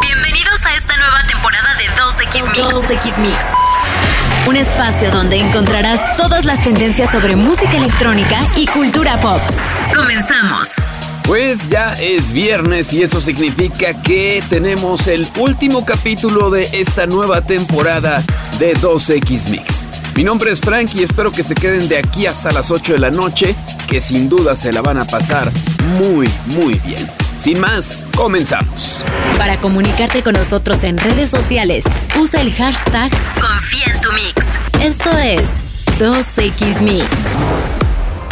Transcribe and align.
Bienvenidos 0.00 0.64
a 0.66 0.74
esta 0.74 0.96
nueva 0.96 1.22
temporada 1.28 1.74
de 1.76 1.84
2X 1.90 2.42
Mix. 2.50 2.58
2X 2.58 3.18
Mix. 3.18 3.36
Un 4.48 4.56
espacio 4.56 5.10
donde 5.10 5.36
encontrarás 5.36 6.16
todas 6.16 6.44
las 6.44 6.62
tendencias 6.62 7.10
sobre 7.10 7.36
música 7.36 7.76
electrónica 7.76 8.40
y 8.56 8.66
cultura 8.66 9.16
pop. 9.18 9.40
Comenzamos. 9.94 10.68
Pues 11.24 11.68
ya 11.68 11.94
es 11.94 12.32
viernes 12.32 12.92
y 12.92 13.02
eso 13.02 13.20
significa 13.20 13.94
que 14.02 14.42
tenemos 14.48 15.06
el 15.06 15.26
último 15.38 15.84
capítulo 15.84 16.50
de 16.50 16.68
esta 16.72 17.06
nueva 17.06 17.40
temporada 17.40 18.22
de 18.58 18.76
2X 18.76 19.48
Mix. 19.48 19.86
Mi 20.16 20.24
nombre 20.24 20.50
es 20.50 20.60
Frank 20.60 20.90
y 20.94 21.02
espero 21.02 21.30
que 21.30 21.44
se 21.44 21.54
queden 21.54 21.88
de 21.88 21.98
aquí 21.98 22.26
hasta 22.26 22.50
las 22.50 22.70
8 22.70 22.94
de 22.94 22.98
la 22.98 23.10
noche, 23.10 23.54
que 23.86 24.00
sin 24.00 24.28
duda 24.28 24.56
se 24.56 24.72
la 24.72 24.82
van 24.82 24.98
a 24.98 25.04
pasar 25.04 25.52
muy, 25.98 26.28
muy 26.46 26.74
bien. 26.80 27.08
Sin 27.38 27.60
más, 27.60 27.98
comenzamos. 28.16 29.04
Para 29.38 29.58
comunicarte 29.58 30.22
con 30.22 30.34
nosotros 30.34 30.82
en 30.82 30.98
redes 30.98 31.30
sociales, 31.30 31.84
usa 32.18 32.40
el 32.40 32.52
hashtag 32.52 33.10
Confía 33.40 33.94
en 33.94 34.00
tu 34.00 34.12
Mix. 34.12 34.34
Esto 34.82 35.10
es 35.18 35.42
2X 35.98 36.80
Mix. 36.80 37.06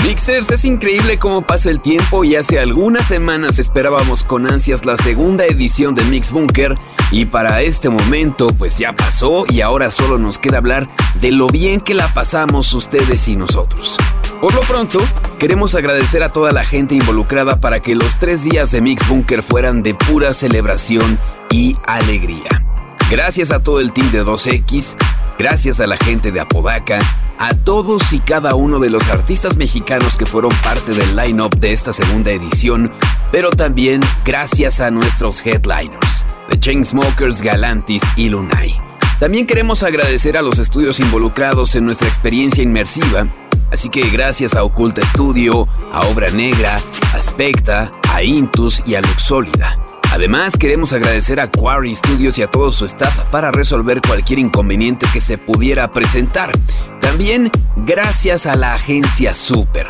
Mixers, 0.04 0.50
es 0.50 0.66
increíble 0.66 1.18
cómo 1.18 1.46
pasa 1.46 1.70
el 1.70 1.80
tiempo 1.80 2.24
y 2.24 2.36
hace 2.36 2.60
algunas 2.60 3.06
semanas 3.06 3.58
esperábamos 3.58 4.22
con 4.22 4.46
ansias 4.46 4.84
la 4.84 4.98
segunda 4.98 5.46
edición 5.46 5.94
de 5.94 6.04
Mix 6.04 6.30
Bunker 6.30 6.76
y 7.10 7.24
para 7.24 7.62
este 7.62 7.88
momento 7.88 8.48
pues 8.48 8.76
ya 8.76 8.94
pasó 8.94 9.46
y 9.48 9.62
ahora 9.62 9.90
solo 9.90 10.18
nos 10.18 10.36
queda 10.36 10.58
hablar 10.58 10.88
de 11.22 11.30
lo 11.30 11.46
bien 11.46 11.80
que 11.80 11.94
la 11.94 12.12
pasamos 12.12 12.74
ustedes 12.74 13.26
y 13.28 13.36
nosotros. 13.36 13.96
Por 14.42 14.52
lo 14.52 14.60
pronto, 14.60 15.00
queremos 15.38 15.74
agradecer 15.74 16.22
a 16.22 16.30
toda 16.30 16.52
la 16.52 16.66
gente 16.66 16.94
involucrada 16.94 17.58
para 17.58 17.80
que 17.80 17.94
los 17.94 18.18
tres 18.18 18.44
días 18.44 18.70
de 18.72 18.82
Mix 18.82 19.08
Bunker 19.08 19.42
fueran 19.42 19.82
de 19.82 19.94
pura 19.94 20.34
celebración 20.34 21.18
y 21.50 21.78
alegría. 21.86 22.62
Gracias 23.10 23.50
a 23.50 23.62
todo 23.62 23.80
el 23.80 23.92
team 23.92 24.10
de 24.10 24.22
2X, 24.22 24.96
gracias 25.38 25.80
a 25.80 25.86
la 25.86 25.96
gente 25.96 26.30
de 26.32 26.40
Apodaca, 26.40 27.00
a 27.38 27.54
todos 27.54 28.12
y 28.12 28.20
cada 28.20 28.54
uno 28.54 28.78
de 28.78 28.90
los 28.90 29.08
artistas 29.08 29.56
mexicanos 29.56 30.16
que 30.16 30.26
fueron 30.26 30.52
parte 30.62 30.92
del 30.92 31.16
line-up 31.16 31.54
de 31.58 31.72
esta 31.72 31.92
segunda 31.92 32.30
edición, 32.30 32.92
pero 33.32 33.50
también 33.50 34.00
gracias 34.24 34.80
a 34.80 34.90
nuestros 34.90 35.44
headliners, 35.44 36.26
The 36.50 36.58
Chainsmokers, 36.58 37.42
Galantis 37.42 38.02
y 38.16 38.28
Lunay. 38.28 38.74
También 39.20 39.46
queremos 39.46 39.82
agradecer 39.82 40.36
a 40.36 40.42
los 40.42 40.58
estudios 40.58 41.00
involucrados 41.00 41.74
en 41.76 41.84
nuestra 41.84 42.08
experiencia 42.08 42.62
inmersiva, 42.62 43.26
así 43.70 43.88
que 43.88 44.10
gracias 44.10 44.54
a 44.54 44.64
Oculta 44.64 45.04
Studio, 45.04 45.68
a 45.92 46.06
Obra 46.06 46.30
Negra, 46.30 46.80
a 47.12 47.22
Specta, 47.22 47.92
a 48.10 48.22
Intus 48.22 48.82
y 48.86 48.94
a 48.96 49.00
Luxólida. 49.00 49.93
Además, 50.14 50.56
queremos 50.56 50.92
agradecer 50.92 51.40
a 51.40 51.50
Quarry 51.50 51.96
Studios 51.96 52.38
y 52.38 52.42
a 52.44 52.46
todo 52.46 52.70
su 52.70 52.84
staff 52.84 53.24
para 53.32 53.50
resolver 53.50 54.00
cualquier 54.00 54.38
inconveniente 54.38 55.08
que 55.12 55.20
se 55.20 55.38
pudiera 55.38 55.92
presentar. 55.92 56.52
También 57.00 57.50
gracias 57.74 58.46
a 58.46 58.54
la 58.54 58.74
agencia 58.74 59.34
Super. 59.34 59.88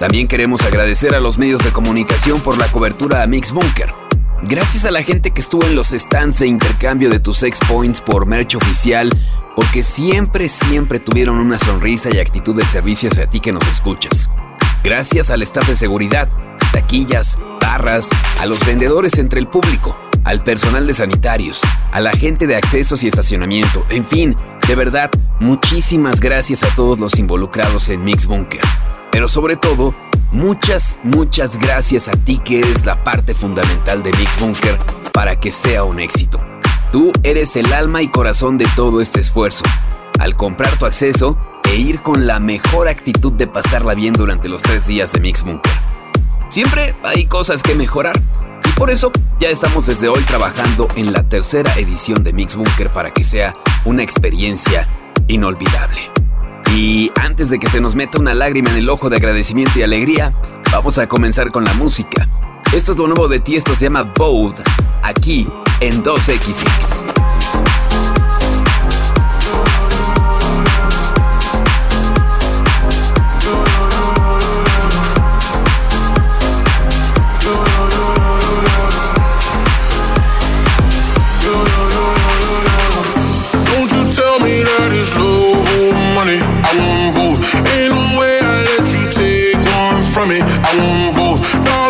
También 0.00 0.26
queremos 0.26 0.62
agradecer 0.62 1.14
a 1.14 1.20
los 1.20 1.38
medios 1.38 1.62
de 1.62 1.70
comunicación 1.70 2.40
por 2.40 2.58
la 2.58 2.66
cobertura 2.72 3.22
a 3.22 3.28
Mix 3.28 3.52
Bunker. 3.52 3.94
Gracias 4.42 4.86
a 4.86 4.90
la 4.90 5.04
gente 5.04 5.30
que 5.30 5.40
estuvo 5.40 5.64
en 5.64 5.76
los 5.76 5.90
stands 5.90 6.40
de 6.40 6.48
intercambio 6.48 7.08
de 7.08 7.20
tus 7.20 7.36
sex 7.36 7.60
points 7.68 8.00
por 8.00 8.26
merch 8.26 8.56
oficial, 8.56 9.08
porque 9.54 9.84
siempre, 9.84 10.48
siempre 10.48 10.98
tuvieron 10.98 11.38
una 11.38 11.58
sonrisa 11.58 12.10
y 12.12 12.18
actitud 12.18 12.56
de 12.56 12.64
servicio 12.64 13.08
hacia 13.08 13.30
ti 13.30 13.38
que 13.38 13.52
nos 13.52 13.68
escuchas. 13.68 14.30
Gracias 14.82 15.30
al 15.30 15.42
staff 15.42 15.68
de 15.68 15.76
seguridad, 15.76 16.28
taquillas, 16.72 17.38
barras, 17.60 18.08
a 18.38 18.46
los 18.46 18.64
vendedores 18.64 19.18
entre 19.18 19.40
el 19.40 19.46
público, 19.48 19.96
al 20.24 20.42
personal 20.42 20.86
de 20.86 20.94
sanitarios, 20.94 21.60
a 21.92 22.00
la 22.00 22.12
gente 22.12 22.46
de 22.46 22.56
accesos 22.56 23.02
y 23.02 23.08
estacionamiento, 23.08 23.84
en 23.90 24.04
fin, 24.04 24.36
de 24.66 24.74
verdad, 24.74 25.10
muchísimas 25.40 26.20
gracias 26.20 26.62
a 26.62 26.74
todos 26.74 26.98
los 26.98 27.18
involucrados 27.18 27.88
en 27.88 28.04
Mix 28.04 28.26
Bunker. 28.26 28.60
Pero 29.10 29.26
sobre 29.28 29.56
todo, 29.56 29.94
muchas, 30.30 31.00
muchas 31.02 31.58
gracias 31.58 32.08
a 32.08 32.12
ti 32.12 32.38
que 32.38 32.60
eres 32.60 32.86
la 32.86 33.02
parte 33.02 33.34
fundamental 33.34 34.02
de 34.02 34.12
Mix 34.12 34.38
Bunker 34.38 34.78
para 35.12 35.38
que 35.38 35.50
sea 35.50 35.84
un 35.84 35.98
éxito. 35.98 36.40
Tú 36.92 37.12
eres 37.22 37.56
el 37.56 37.72
alma 37.72 38.02
y 38.02 38.08
corazón 38.08 38.58
de 38.58 38.68
todo 38.76 39.00
este 39.00 39.20
esfuerzo. 39.20 39.64
Al 40.18 40.36
comprar 40.36 40.78
tu 40.78 40.86
acceso 40.86 41.38
e 41.64 41.76
ir 41.76 42.02
con 42.02 42.26
la 42.26 42.40
mejor 42.40 42.88
actitud 42.88 43.32
de 43.32 43.46
pasarla 43.46 43.94
bien 43.94 44.12
durante 44.12 44.48
los 44.48 44.62
tres 44.62 44.86
días 44.86 45.12
de 45.12 45.20
Mix 45.20 45.42
Bunker. 45.42 45.72
Siempre 46.50 46.96
hay 47.04 47.26
cosas 47.26 47.62
que 47.62 47.76
mejorar. 47.76 48.20
Y 48.68 48.72
por 48.72 48.90
eso 48.90 49.12
ya 49.38 49.50
estamos 49.50 49.86
desde 49.86 50.08
hoy 50.08 50.24
trabajando 50.24 50.88
en 50.96 51.12
la 51.12 51.22
tercera 51.22 51.78
edición 51.78 52.24
de 52.24 52.32
Mix 52.32 52.56
Bunker 52.56 52.90
para 52.90 53.12
que 53.12 53.22
sea 53.22 53.54
una 53.84 54.02
experiencia 54.02 54.88
inolvidable. 55.28 56.00
Y 56.74 57.12
antes 57.14 57.50
de 57.50 57.60
que 57.60 57.68
se 57.68 57.80
nos 57.80 57.94
meta 57.94 58.18
una 58.18 58.34
lágrima 58.34 58.70
en 58.70 58.78
el 58.78 58.90
ojo 58.90 59.08
de 59.08 59.18
agradecimiento 59.18 59.78
y 59.78 59.84
alegría, 59.84 60.32
vamos 60.72 60.98
a 60.98 61.06
comenzar 61.06 61.52
con 61.52 61.64
la 61.64 61.74
música. 61.74 62.28
Esto 62.72 62.92
es 62.92 62.98
lo 62.98 63.06
nuevo 63.06 63.28
de 63.28 63.38
ti, 63.38 63.54
esto 63.54 63.76
se 63.76 63.84
llama 63.84 64.02
Bold, 64.02 64.56
aquí 65.04 65.48
en 65.78 66.02
2X 66.02 66.46
Mix. 66.64 67.04
from 90.20 90.30
it. 90.32 90.42
I 90.42 90.72
want 90.76 91.16
both. 91.16 91.40
Don't 91.64 91.89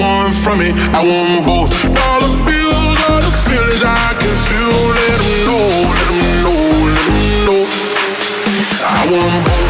one 0.00 0.32
from 0.32 0.58
me. 0.58 0.72
I 0.96 1.00
want 1.04 1.46
both. 1.46 1.70
Dollar 1.92 2.32
bills 2.48 2.98
are 3.08 3.20
the 3.20 3.32
feelings 3.44 3.82
I 3.84 4.16
can 4.20 4.34
feel. 4.48 4.80
Let 4.96 5.18
them 5.20 5.34
know, 5.46 5.66
let 5.92 6.06
them 6.08 6.24
know, 6.44 6.60
let 6.96 7.06
them 7.08 7.44
know. 7.46 7.62
I 8.80 9.00
want 9.12 9.44
both. 9.46 9.69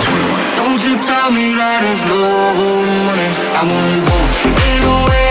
Tell 0.91 1.31
me 1.31 1.55
that 1.55 1.87
it's 1.87 2.03
love 2.03 2.59
or 2.59 2.83
money. 3.07 3.29
I 3.55 3.63
want 3.63 4.03
both. 4.05 4.43
Ain't 4.43 4.83
no 4.83 5.07
way 5.07 5.30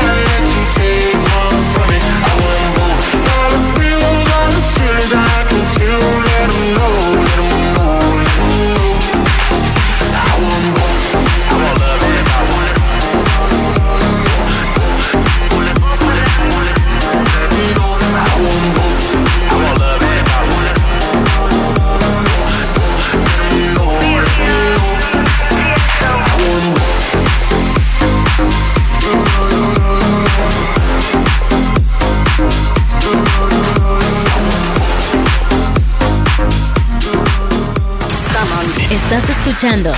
escuchando 39.51 39.91
2X 39.91 39.97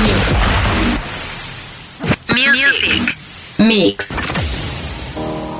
Mix. 0.00 0.16
Music 2.32 3.16
Mix. 3.58 4.06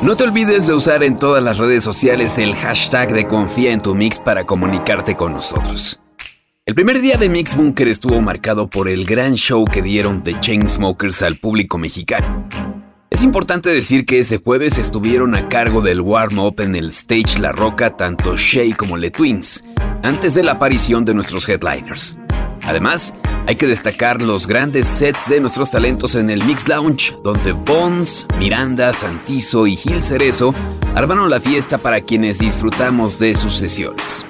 No 0.01 0.17
te 0.17 0.23
olvides 0.23 0.69
de 0.69 0.75
usar 0.75 1.03
en 1.03 1.19
todas 1.19 1.43
las 1.43 1.59
redes 1.59 1.83
sociales 1.83 2.39
el 2.39 2.55
hashtag 2.55 3.13
de 3.13 3.27
Confía 3.27 3.73
en 3.73 3.81
tu 3.81 3.97
Mix 3.97 4.21
para 4.21 4.45
comunicarte 4.45 5.17
con 5.17 5.33
nosotros. 5.33 5.99
El 6.65 6.77
primer 6.77 7.01
día 7.01 7.17
de 7.17 7.29
Mix 7.29 7.57
Bunker 7.57 7.89
estuvo 7.89 8.21
marcado 8.21 8.69
por 8.69 8.89
el 8.89 9.05
gran 9.05 9.35
show 9.35 9.65
que 9.65 9.83
dieron 9.83 10.23
The 10.23 10.39
Chainsmokers 10.39 11.23
al 11.23 11.37
público 11.37 11.79
mexicano. 11.79 12.49
Es 13.11 13.25
importante 13.25 13.71
decir 13.71 14.05
que 14.05 14.19
ese 14.19 14.37
jueves 14.37 14.77
estuvieron 14.77 15.35
a 15.35 15.49
cargo 15.49 15.81
del 15.81 16.03
warm-up 16.03 16.61
en 16.61 16.77
el 16.77 16.91
stage 16.91 17.39
La 17.41 17.53
Roca 17.53 17.97
tanto 17.97 18.37
Shay 18.37 18.73
como 18.73 18.99
Le 18.99 19.11
Twins, 19.11 19.65
antes 20.03 20.35
de 20.35 20.43
la 20.43 20.53
aparición 20.53 21.07
de 21.07 21.15
nuestros 21.15 21.49
headliners. 21.49 22.19
Además, 22.65 23.15
hay 23.47 23.57
que 23.57 23.67
destacar 23.67 24.21
los 24.21 24.47
grandes 24.47 24.87
sets 24.87 25.31
de 25.31 25.41
nuestros 25.41 25.71
talentos 25.71 26.17
en 26.17 26.29
el 26.29 26.45
Mix 26.45 26.69
Lounge, 26.69 27.17
donde 27.25 27.53
Bones, 27.53 28.27
Miranda, 28.39 28.93
Santizo 28.93 29.67
y 29.67 29.75
Gil 29.75 30.03
Cerezo 30.03 30.55
armaron 30.95 31.31
la 31.31 31.41
fiesta 31.41 31.79
para 31.79 32.03
quienes 32.03 32.41
disfrutamos 32.41 33.19
de 33.19 33.35
sus 33.37 33.55
sesiones. 33.55 34.27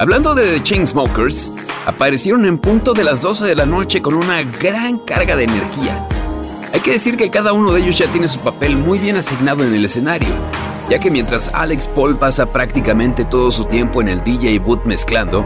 Hablando 0.00 0.34
de 0.34 0.54
The 0.54 0.62
Chainsmokers, 0.64 1.52
aparecieron 1.86 2.44
en 2.44 2.58
punto 2.58 2.92
de 2.92 3.04
las 3.04 3.22
12 3.22 3.44
de 3.44 3.54
la 3.54 3.66
noche 3.66 4.02
con 4.02 4.14
una 4.14 4.42
gran 4.42 4.98
carga 4.98 5.36
de 5.36 5.44
energía. 5.44 6.08
Hay 6.76 6.82
que 6.82 6.92
decir 6.92 7.16
que 7.16 7.30
cada 7.30 7.54
uno 7.54 7.72
de 7.72 7.80
ellos 7.80 7.96
ya 7.96 8.06
tiene 8.12 8.28
su 8.28 8.38
papel 8.40 8.76
muy 8.76 8.98
bien 8.98 9.16
asignado 9.16 9.64
en 9.64 9.72
el 9.72 9.86
escenario, 9.86 10.28
ya 10.90 10.98
que 10.98 11.10
mientras 11.10 11.48
Alex 11.54 11.88
Paul 11.88 12.18
pasa 12.18 12.52
prácticamente 12.52 13.24
todo 13.24 13.50
su 13.50 13.64
tiempo 13.64 14.02
en 14.02 14.10
el 14.10 14.22
DJ 14.22 14.58
boot 14.58 14.84
mezclando, 14.84 15.42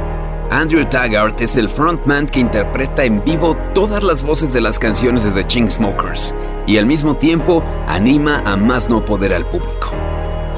Andrew 0.51 0.85
Taggart 0.87 1.41
es 1.41 1.57
el 1.57 1.69
frontman 1.69 2.27
que 2.27 2.41
interpreta 2.41 3.05
en 3.05 3.23
vivo 3.23 3.57
todas 3.75 4.03
las 4.03 4.23
voces 4.23 4.53
de 4.53 4.61
las 4.61 4.81
canciones 4.81 5.23
de 5.23 5.31
The 5.31 5.47
Chainsmokers 5.47 6.35
y 6.67 6.79
al 6.79 6.87
mismo 6.87 7.15
tiempo 7.15 7.63
anima 7.87 8.43
a 8.45 8.57
más 8.57 8.91
no 8.91 9.05
poder 9.05 9.33
al 9.33 9.49
público. 9.49 9.93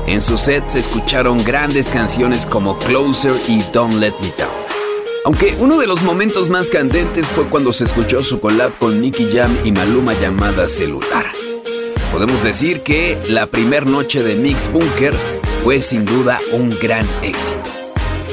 En 0.07 0.23
su 0.23 0.39
set 0.39 0.69
se 0.69 0.79
escucharon 0.79 1.45
grandes 1.45 1.91
canciones 1.91 2.47
como 2.47 2.79
Closer 2.79 3.35
y 3.47 3.63
Don't 3.75 3.97
Let 3.97 4.15
Me 4.23 4.33
Down. 4.39 4.72
Aunque 5.25 5.55
uno 5.61 5.79
de 5.79 5.87
los 5.87 6.03
momentos 6.03 6.51
más 6.51 6.69
candentes 6.69 7.27
fue 7.29 7.45
cuando 7.45 7.73
se 7.73 7.85
escuchó 7.85 8.25
su 8.25 8.41
collab 8.41 8.77
con 8.79 9.01
Nicky 9.01 9.29
Jam 9.33 9.57
y 9.63 9.71
Maluma 9.71 10.15
llamada 10.15 10.69
Celular. 10.69 11.27
Podemos 12.11 12.43
decir 12.43 12.81
que 12.81 13.17
la 13.29 13.47
primer 13.47 13.89
noche 13.89 14.23
de 14.23 14.35
Mix 14.35 14.71
Bunker 14.73 15.15
fue 15.63 15.81
sin 15.81 16.05
duda 16.05 16.41
un 16.53 16.71
gran 16.81 17.07
éxito. 17.23 17.71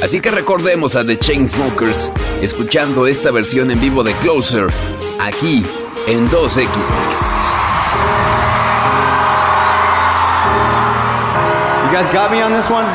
Así 0.01 0.19
que 0.19 0.31
recordemos 0.31 0.95
a 0.95 1.05
The 1.05 1.19
Chainsmokers 1.19 2.11
escuchando 2.41 3.05
esta 3.05 3.29
versión 3.29 3.69
en 3.69 3.79
vivo 3.79 4.03
de 4.03 4.13
Closer 4.13 4.67
aquí 5.19 5.63
en 6.07 6.27
2X 6.31 6.65
Mix. 6.65 7.37
You 11.85 11.91
guys 11.95 12.09
got 12.11 12.31
me 12.31 12.41
on 12.41 12.51
this 12.51 12.69
one? 12.69 12.85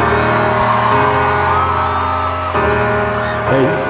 Hey, 3.50 3.83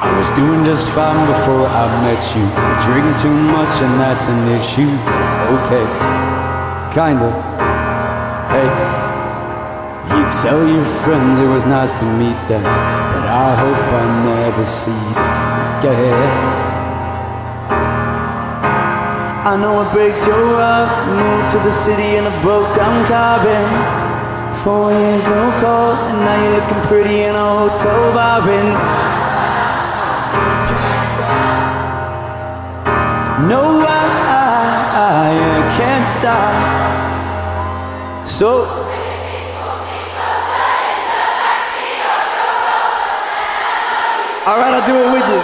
I 0.00 0.16
was 0.16 0.30
doing 0.32 0.64
just 0.64 0.88
fine 0.96 1.26
before 1.28 1.68
I 1.68 1.84
met 2.00 2.24
you. 2.32 2.40
I 2.56 2.72
drink 2.88 3.04
too 3.20 3.36
much 3.52 3.74
and 3.84 4.00
that's 4.00 4.32
an 4.32 4.48
issue. 4.56 4.88
Okay, 5.60 5.84
kinda. 6.88 7.28
Hey, 8.48 8.64
you'd 10.08 10.32
tell 10.40 10.64
your 10.64 10.88
friends 11.04 11.40
it 11.40 11.50
was 11.52 11.66
nice 11.66 11.92
to 12.00 12.06
meet 12.16 12.40
them, 12.48 12.64
but 12.64 13.28
I 13.28 13.52
hope 13.60 13.76
I 13.76 14.04
never 14.24 14.64
see 14.64 15.04
them 15.12 15.60
again. 15.84 16.70
I 19.52 19.56
know 19.60 19.82
it 19.84 19.92
breaks 19.92 20.26
your 20.26 20.56
heart. 20.56 20.88
Moved 21.12 21.50
to 21.52 21.58
the 21.60 21.74
city 21.76 22.16
in 22.16 22.24
a 22.24 22.34
broke 22.40 22.72
down 22.74 23.04
cabin. 23.04 23.68
Four 24.64 24.92
years, 24.92 25.26
no 25.26 25.44
calls, 25.60 26.00
and 26.08 26.24
now 26.24 26.36
you're 26.40 26.56
looking 26.56 26.82
pretty 26.88 27.24
in 27.24 27.34
a 27.34 27.48
hotel 27.68 28.14
bar. 28.14 29.09
No, 33.48 33.80
I, 33.86 34.02
I, 34.28 35.30
I 35.30 35.76
can't 35.76 36.06
stop. 36.06 36.52
So. 38.26 38.66
Alright, 44.46 44.74
I'll 44.74 44.86
do 44.86 44.96
it 44.96 45.12
with 45.14 45.28
you. 45.30 45.42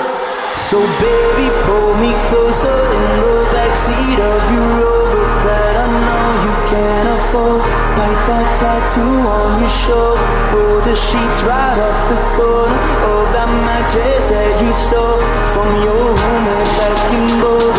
So 0.57 0.83
baby, 0.99 1.47
pull 1.63 1.95
me 2.03 2.11
closer 2.27 2.67
in 2.67 3.11
the 3.23 3.37
backseat 3.55 4.19
of 4.19 4.41
your 4.51 4.67
Rover 4.83 5.25
that 5.47 5.75
I 5.79 5.87
know 5.87 6.27
you 6.43 6.55
can't 6.67 7.09
afford. 7.15 7.63
Bite 7.95 8.23
that 8.27 8.49
tattoo 8.59 9.15
on 9.31 9.61
your 9.63 9.71
shoulder. 9.71 10.27
Pull 10.51 10.81
the 10.83 10.97
sheets 10.97 11.39
right 11.47 11.79
off 11.79 12.01
the 12.11 12.19
corner 12.35 12.83
of 13.15 13.31
that 13.31 13.51
mattress 13.63 14.27
that 14.27 14.53
you 14.59 14.73
stole 14.75 15.23
from 15.55 15.71
your 15.87 16.03
roommate 16.11 16.73
back 16.75 16.99
in 17.15 17.27
Boulder. 17.39 17.76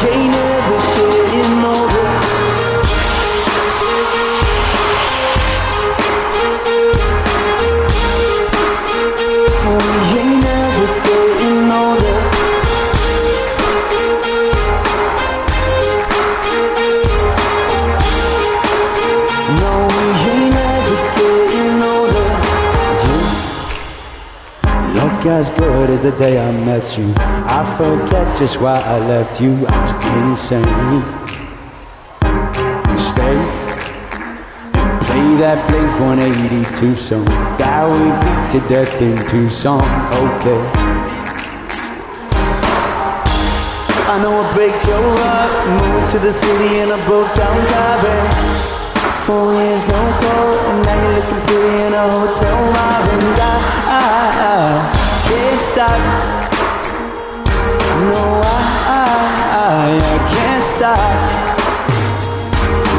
Jane 0.00 0.57
look 24.94 25.26
as 25.26 25.50
good 25.50 25.90
as 25.90 26.02
the 26.02 26.12
day 26.12 26.38
I 26.38 26.52
met 26.64 26.98
you. 26.98 27.12
I 27.18 27.62
forget 27.76 28.38
just 28.38 28.60
why 28.60 28.80
I 28.80 28.98
left 28.98 29.40
you. 29.40 29.66
I 29.66 29.76
was 29.82 29.92
insane. 30.16 31.02
Stay 32.96 33.36
and 34.74 35.00
play 35.06 35.28
that 35.42 35.58
Blink 35.68 36.00
182 36.00 36.94
song 36.96 37.24
that 37.58 37.84
we 37.90 38.10
beat 38.22 38.60
to 38.60 38.68
death 38.68 39.02
in 39.02 39.16
Tucson. 39.28 39.82
Okay. 40.12 40.60
I 44.10 44.22
know 44.22 44.42
it 44.42 44.54
breaks 44.54 44.86
your 44.86 44.96
heart. 44.96 45.50
Moved 45.80 46.12
to 46.12 46.18
the 46.18 46.32
city 46.32 46.80
in 46.80 46.90
a 46.90 46.98
broke 47.06 47.34
down 47.34 47.56
cabin. 47.68 48.57
Four 49.28 49.52
years, 49.52 49.86
no 49.86 50.00
call, 50.22 50.54
and 50.70 50.86
now 50.86 51.02
you're 51.02 51.12
looking 51.12 51.42
pretty 51.44 51.84
in 51.84 51.92
a 51.92 52.04
hotel 52.16 52.58
bar. 52.72 53.04
And 53.12 53.36
I, 53.36 53.56
I, 53.92 54.08
I 54.40 54.72
can't 55.28 55.60
stop. 55.60 56.00
No, 58.08 58.24
I, 58.40 58.56
I, 58.88 60.00
I 60.00 60.16
can't 60.32 60.64
stop. 60.64 61.12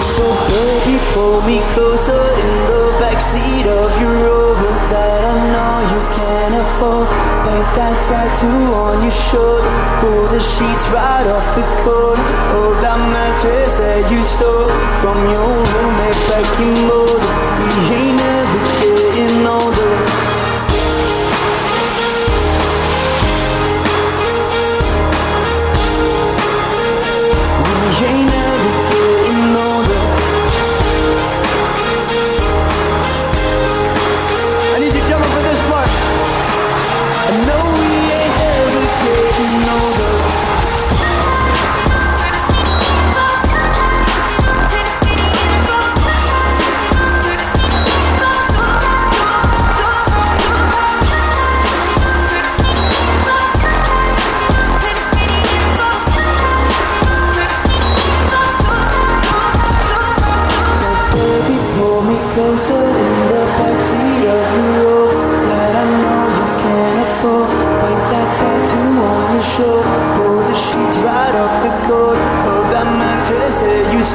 So 0.06 0.22
baby, 0.54 1.02
pull 1.16 1.42
me 1.50 1.62
closer 1.74 2.14
in 2.14 2.54
the 2.70 2.84
backseat 3.02 3.66
of 3.66 3.90
your 4.00 4.14
Rover 4.30 4.74
that 4.94 5.22
I 5.26 5.50
know 5.50 5.82
you 5.90 6.02
can't 6.14 6.54
afford. 6.62 7.19
Bite 7.60 7.76
that 7.76 8.00
tattoo 8.08 8.72
on 8.72 9.04
your 9.04 9.12
shoulder, 9.12 9.68
pull 10.00 10.28
the 10.32 10.40
sheets 10.40 10.88
right 10.96 11.28
off 11.28 11.44
the 11.60 11.68
corner 11.84 12.24
of 12.56 12.80
that 12.80 12.96
mattress 13.12 13.76
that 13.76 14.08
you 14.10 14.24
stole 14.24 14.72
from 15.04 15.20
your 15.28 15.44
roommate 15.44 16.24
back 16.32 16.48
in 16.56 16.72
Boulder. 16.88 17.20
We 17.60 17.68
ain't 18.00 18.16
never 18.16 18.60
getting 18.80 19.46
older. 19.46 19.69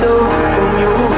Confía 0.00 1.13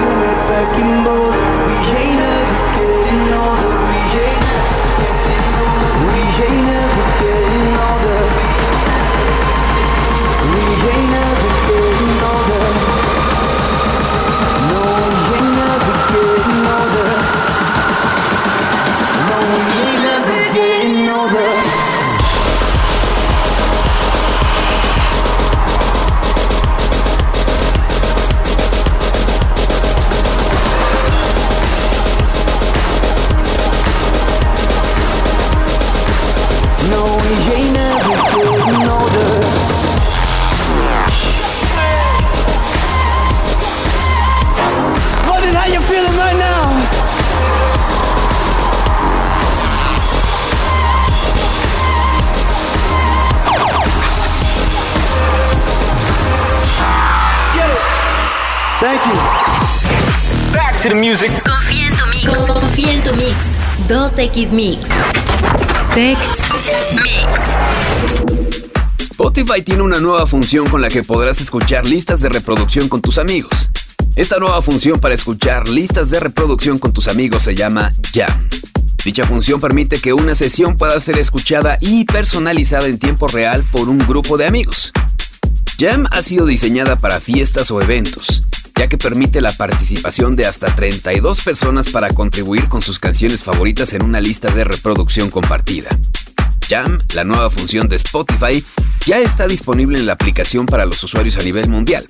2X 63.89 64.51
Mix. 64.51 64.89
Tech 65.95 66.19
Mix. 66.95 67.29
Spotify 68.99 69.63
tiene 69.63 69.83
una 69.83 70.01
nueva 70.01 70.27
función 70.27 70.69
con 70.69 70.83
la 70.83 70.89
que 70.89 71.05
podrás 71.05 71.41
escuchar 71.41 71.87
listas 71.87 72.21
de 72.21 72.29
reproducción 72.29 72.89
con 72.89 73.01
tus 73.01 73.19
amigos. 73.19 73.71
Esta 74.17 74.39
nueva 74.39 74.61
función 74.61 74.99
para 74.99 75.15
escuchar 75.15 75.69
listas 75.69 76.11
de 76.11 76.19
reproducción 76.19 76.81
con 76.81 76.93
tus 76.93 77.07
amigos 77.07 77.45
se 77.45 77.55
llama 77.55 77.93
Jam. 78.13 78.49
Dicha 79.05 79.25
función 79.25 79.61
permite 79.61 80.01
que 80.01 80.13
una 80.13 80.35
sesión 80.35 80.77
pueda 80.77 80.99
ser 80.99 81.17
escuchada 81.19 81.79
y 81.81 82.07
personalizada 82.07 82.87
en 82.87 82.99
tiempo 82.99 83.29
real 83.29 83.65
por 83.71 83.89
un 83.89 83.99
grupo 83.99 84.37
de 84.37 84.47
amigos. 84.47 84.91
Jam 85.79 86.09
ha 86.11 86.23
sido 86.23 86.45
diseñada 86.45 86.97
para 86.97 87.21
fiestas 87.21 87.71
o 87.71 87.81
eventos 87.81 88.43
ya 88.77 88.89
que 88.89 88.99
permite 88.99 89.41
la 89.41 89.53
participación 89.53 90.37
de 90.37 90.47
hasta 90.47 90.75
32 90.75 91.43
personas 91.43 91.89
para 91.91 92.13
contribuir 92.13 92.69
con 92.69 92.83
sus 92.83 92.99
canciones 92.99 93.43
favoritas 93.43 93.95
en 93.95 94.03
una 94.03 94.21
lista 94.21 94.51
de 94.51 94.65
reproducción 94.65 95.31
compartida. 95.31 95.89
Jam, 96.69 96.99
la 97.15 97.25
nueva 97.25 97.49
función 97.51 97.89
de 97.89 97.97
Spotify, 97.97 98.65
ya 99.07 99.19
está 99.19 99.47
disponible 99.47 99.99
en 99.99 100.07
la 100.07 100.13
aplicación 100.13 100.67
para 100.67 100.85
los 100.85 101.03
usuarios 101.03 101.39
a 101.39 101.43
nivel 101.43 101.69
mundial. 101.69 102.07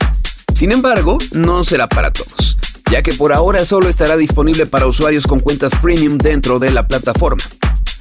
Sin 0.55 0.73
embargo, 0.73 1.19
no 1.33 1.63
será 1.63 1.89
para 1.89 2.11
todos, 2.11 2.57
ya 2.91 3.03
que 3.03 3.13
por 3.13 3.33
ahora 3.33 3.65
solo 3.65 3.89
estará 3.89 4.17
disponible 4.17 4.67
para 4.67 4.87
usuarios 4.87 5.27
con 5.27 5.41
cuentas 5.41 5.73
premium 5.81 6.19
dentro 6.19 6.59
de 6.59 6.71
la 6.71 6.89
plataforma. 6.89 7.43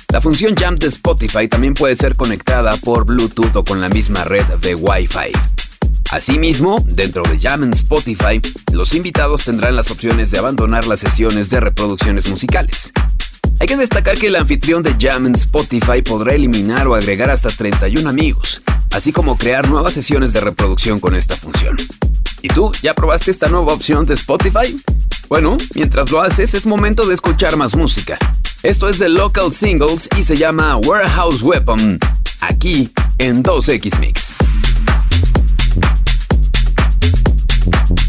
La 0.10 0.22
función 0.22 0.56
Jam 0.56 0.76
de 0.76 0.88
Spotify 0.88 1.50
también 1.50 1.74
puede 1.74 1.96
ser 1.96 2.16
conectada 2.16 2.78
por 2.78 3.06
Bluetooth 3.06 3.56
o 3.58 3.66
con 3.66 3.82
la 3.82 3.90
misma 3.90 4.24
red 4.24 4.46
de 4.62 4.74
Wi-Fi. 4.74 5.55
Asimismo, 6.12 6.84
dentro 6.88 7.24
de 7.24 7.40
Jam 7.40 7.64
en 7.64 7.74
Spotify, 7.74 8.42
los 8.72 8.94
invitados 8.94 9.44
tendrán 9.44 9.76
las 9.76 9.92
opciones 9.92 10.32
de 10.32 10.38
abandonar 10.38 10.86
las 10.88 11.00
sesiones 11.00 11.50
de 11.50 11.60
reproducciones 11.60 12.30
musicales. 12.30 12.94
Hay 13.60 13.68
que 13.68 13.78
destacar 13.78 14.18
que 14.18 14.28
el 14.28 14.36
anfitrión 14.36 14.84
de 14.84 14.96
Jam 15.00 15.26
en 15.26 15.36
Spotify 15.36 16.02
podrá 16.04 16.34
eliminar 16.34 16.88
o 16.88 16.96
agregar 16.96 17.30
hasta 17.30 17.50
31 17.50 18.08
amigos, 18.10 18.62
así 18.94 19.12
como 19.12 19.38
crear 19.38 19.68
nuevas 19.70 19.94
sesiones 19.94 20.34
de 20.34 20.42
reproducción 20.42 21.00
con 21.00 21.16
esta 21.16 21.36
función. 21.36 21.76
¿Y 22.42 22.50
tú 22.50 22.72
ya 22.82 22.94
probaste 22.94 23.32
esta 23.32 23.48
nueva 23.48 23.74
opción 23.74 24.06
de 24.06 24.14
Spotify? 24.14 24.80
Bueno, 25.28 25.58
mientras 25.74 26.12
lo 26.12 26.22
haces 26.22 26.54
es 26.54 26.66
momento 26.66 27.08
de 27.08 27.16
escuchar 27.16 27.58
más 27.58 27.76
música. 27.76 28.18
Esto 28.62 28.88
es 28.88 29.00
de 29.00 29.10
Local 29.10 29.54
Singles 29.54 30.10
y 30.18 30.24
se 30.24 30.38
llama 30.38 30.78
Warehouse 30.78 31.42
Weapon, 31.42 32.00
aquí 32.42 32.92
en 33.18 33.44
2X 33.44 34.00
Mix. 34.00 34.38
thank 37.72 37.90
you 37.90 38.05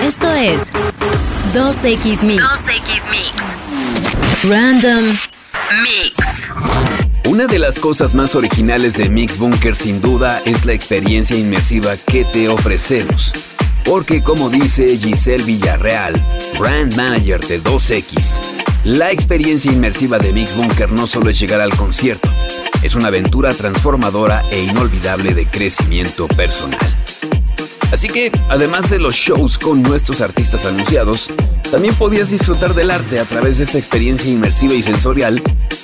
Esto 0.00 0.32
es 0.32 0.62
2X 1.54 2.22
Mix. 2.22 2.42
2X 2.42 3.10
Mix. 3.10 4.50
Random 4.50 5.04
Mix. 5.84 6.16
Una 7.28 7.46
de 7.46 7.60
las 7.60 7.78
cosas 7.78 8.14
más 8.14 8.34
originales 8.34 8.94
de 8.94 9.08
Mix 9.08 9.38
Bunker 9.38 9.76
sin 9.76 10.00
duda 10.00 10.40
es 10.44 10.64
la 10.64 10.72
experiencia 10.72 11.36
inmersiva 11.36 11.96
que 11.96 12.24
te 12.24 12.48
ofrecemos. 12.48 13.32
Porque 13.84 14.22
como 14.24 14.48
dice 14.48 14.96
Giselle 14.96 15.44
Villarreal, 15.44 16.14
brand 16.58 16.96
manager 16.96 17.40
de 17.46 17.62
2X, 17.62 18.40
la 18.84 19.12
experiencia 19.12 19.70
inmersiva 19.70 20.18
de 20.18 20.32
Mix 20.32 20.56
Bunker 20.56 20.90
no 20.90 21.06
solo 21.06 21.30
es 21.30 21.38
llegar 21.38 21.60
al 21.60 21.76
concierto, 21.76 22.28
es 22.82 22.96
una 22.96 23.08
aventura 23.08 23.54
transformadora 23.54 24.42
e 24.50 24.64
inolvidable 24.64 25.34
de 25.34 25.46
crecimiento 25.46 26.26
personal. 26.28 27.01
Así 27.92 28.08
que, 28.08 28.32
además 28.48 28.88
de 28.88 28.98
los 28.98 29.14
shows 29.14 29.58
con 29.58 29.82
nuestros 29.82 30.22
artistas 30.22 30.64
anunciados, 30.64 31.28
también 31.70 31.94
podías 31.94 32.30
disfrutar 32.30 32.74
del 32.74 32.90
arte 32.90 33.20
a 33.20 33.24
través 33.24 33.58
de 33.58 33.64
esta 33.64 33.76
experiencia 33.76 34.30
inmersiva 34.30 34.72
y 34.72 34.82
sensorial 34.82 35.42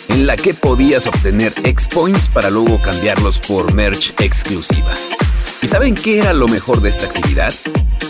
en 0.08 0.26
la 0.26 0.36
que 0.36 0.54
podías 0.54 1.06
obtener 1.06 1.52
X-Points 1.62 2.30
para 2.30 2.48
luego 2.48 2.80
cambiarlos 2.80 3.38
por 3.40 3.74
merch 3.74 4.14
exclusiva. 4.20 4.94
¿Y 5.60 5.68
saben 5.68 5.94
qué 5.94 6.18
era 6.18 6.32
lo 6.32 6.48
mejor 6.48 6.80
de 6.80 6.88
esta 6.88 7.06
actividad? 7.06 7.52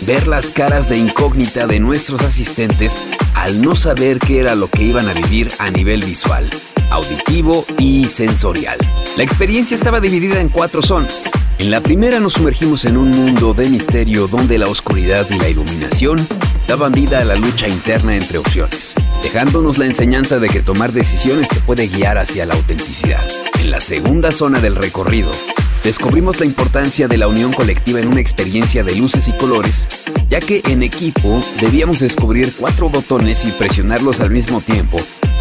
Ver 0.01 0.27
las 0.27 0.47
caras 0.47 0.87
de 0.87 0.97
incógnita 0.97 1.67
de 1.67 1.81
nuestros 1.81 2.21
asistentes 2.21 3.01
al 3.35 3.61
no 3.61 3.75
saber 3.75 4.19
qué 4.19 4.39
era 4.39 4.55
lo 4.55 4.69
que 4.69 4.83
iban 4.83 5.09
a 5.09 5.13
vivir 5.13 5.51
a 5.59 5.69
nivel 5.71 6.05
visual, 6.05 6.49
auditivo 6.89 7.65
y 7.77 8.05
sensorial. 8.05 8.77
La 9.17 9.23
experiencia 9.23 9.75
estaba 9.75 9.99
dividida 9.99 10.39
en 10.39 10.47
cuatro 10.47 10.81
zonas. 10.81 11.29
En 11.59 11.71
la 11.71 11.81
primera 11.81 12.21
nos 12.21 12.33
sumergimos 12.33 12.85
en 12.85 12.95
un 12.95 13.09
mundo 13.09 13.53
de 13.53 13.69
misterio 13.69 14.29
donde 14.29 14.57
la 14.57 14.69
oscuridad 14.69 15.27
y 15.29 15.37
la 15.37 15.49
iluminación 15.49 16.17
daban 16.69 16.93
vida 16.93 17.19
a 17.19 17.25
la 17.25 17.35
lucha 17.35 17.67
interna 17.67 18.15
entre 18.15 18.37
opciones, 18.37 18.95
dejándonos 19.21 19.77
la 19.77 19.85
enseñanza 19.85 20.39
de 20.39 20.47
que 20.47 20.61
tomar 20.61 20.93
decisiones 20.93 21.49
te 21.49 21.59
puede 21.59 21.89
guiar 21.89 22.17
hacia 22.17 22.45
la 22.45 22.53
autenticidad. 22.53 23.27
En 23.59 23.71
la 23.71 23.81
segunda 23.81 24.31
zona 24.31 24.61
del 24.61 24.77
recorrido, 24.77 25.31
descubrimos 25.83 26.39
la 26.39 26.45
importancia 26.45 27.09
de 27.09 27.17
la 27.17 27.27
unión 27.27 27.51
colectiva 27.51 27.99
en 27.99 28.07
una 28.07 28.21
experiencia 28.21 28.85
de 28.85 28.95
luces 28.95 29.27
y 29.27 29.33
colores, 29.33 29.89
ya 30.29 30.39
que 30.39 30.61
en 30.65 30.81
equipo 30.81 31.41
debíamos 31.59 31.99
descubrir 31.99 32.53
cuatro 32.57 32.89
botones 32.89 33.43
y 33.43 33.51
presionarlos 33.51 34.21
al 34.21 34.31
mismo 34.31 34.61
tiempo 34.61 34.97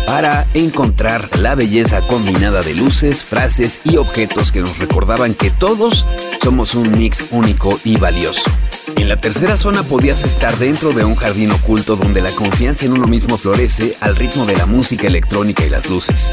para 0.08 0.46
encontrar 0.54 1.36
la 1.36 1.54
belleza 1.54 2.00
combinada 2.00 2.62
de 2.62 2.72
luces, 2.74 3.24
frases 3.24 3.82
y 3.84 3.98
objetos 3.98 4.52
que 4.52 4.62
nos 4.62 4.78
recordaban 4.78 5.34
que 5.34 5.50
todos 5.50 6.06
somos 6.42 6.74
un 6.74 6.92
mix 6.92 7.26
único 7.30 7.78
y 7.84 7.98
valioso. 7.98 8.50
En 8.96 9.10
la 9.10 9.20
tercera 9.20 9.58
zona 9.58 9.82
podías 9.82 10.24
estar 10.24 10.56
dentro 10.56 10.94
de 10.94 11.04
un 11.04 11.14
jardín 11.14 11.50
oculto 11.50 11.94
donde 11.94 12.22
la 12.22 12.30
confianza 12.30 12.86
en 12.86 12.94
uno 12.94 13.06
mismo 13.06 13.36
florece 13.36 13.98
al 14.00 14.16
ritmo 14.16 14.46
de 14.46 14.56
la 14.56 14.64
música 14.64 15.06
electrónica 15.06 15.66
y 15.66 15.68
las 15.68 15.90
luces. 15.90 16.32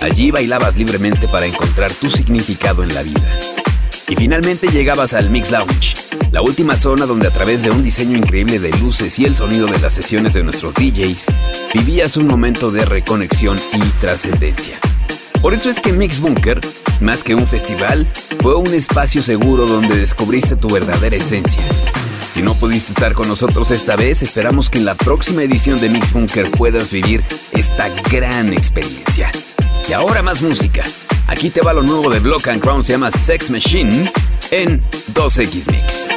Allí 0.00 0.30
bailabas 0.30 0.76
libremente 0.76 1.28
para 1.28 1.46
encontrar 1.46 1.90
tu 1.90 2.10
significado 2.10 2.82
en 2.82 2.92
la 2.92 3.02
vida. 3.02 3.40
Y 4.06 4.16
finalmente 4.16 4.68
llegabas 4.68 5.14
al 5.14 5.30
Mix 5.30 5.50
Lounge, 5.50 5.94
la 6.30 6.42
última 6.42 6.76
zona 6.76 7.06
donde 7.06 7.26
a 7.26 7.32
través 7.32 7.62
de 7.62 7.70
un 7.70 7.82
diseño 7.82 8.16
increíble 8.16 8.58
de 8.58 8.70
luces 8.78 9.18
y 9.18 9.24
el 9.24 9.34
sonido 9.34 9.66
de 9.66 9.78
las 9.78 9.94
sesiones 9.94 10.34
de 10.34 10.42
nuestros 10.42 10.74
DJs, 10.74 11.26
vivías 11.74 12.16
un 12.16 12.26
momento 12.26 12.70
de 12.70 12.84
reconexión 12.84 13.58
y 13.72 13.80
trascendencia. 14.00 14.78
Por 15.40 15.54
eso 15.54 15.70
es 15.70 15.80
que 15.80 15.92
Mix 15.92 16.20
Bunker, 16.20 16.60
más 17.00 17.22
que 17.22 17.34
un 17.34 17.46
festival, 17.46 18.06
fue 18.40 18.56
un 18.56 18.74
espacio 18.74 19.22
seguro 19.22 19.66
donde 19.66 19.96
descubriste 19.96 20.56
tu 20.56 20.68
verdadera 20.68 21.16
esencia. 21.16 21.62
Si 22.32 22.42
no 22.42 22.54
pudiste 22.54 22.92
estar 22.92 23.14
con 23.14 23.28
nosotros 23.28 23.70
esta 23.70 23.96
vez, 23.96 24.22
esperamos 24.22 24.68
que 24.68 24.78
en 24.78 24.84
la 24.84 24.94
próxima 24.94 25.42
edición 25.42 25.80
de 25.80 25.88
Mix 25.88 26.12
Bunker 26.12 26.50
puedas 26.50 26.90
vivir 26.90 27.24
esta 27.52 27.88
gran 28.10 28.52
experiencia. 28.52 29.30
Y 29.88 29.92
ahora 29.92 30.22
más 30.22 30.42
música. 30.42 30.84
Aquí 31.26 31.50
te 31.50 31.60
va 31.60 31.72
lo 31.72 31.82
nuevo 31.82 32.10
de 32.10 32.20
Block 32.20 32.48
and 32.48 32.60
Crown, 32.60 32.82
se 32.84 32.92
llama 32.92 33.10
Sex 33.10 33.50
Machine 33.50 34.10
en 34.50 34.80
2X 35.14 35.70
Mix. 35.70 36.08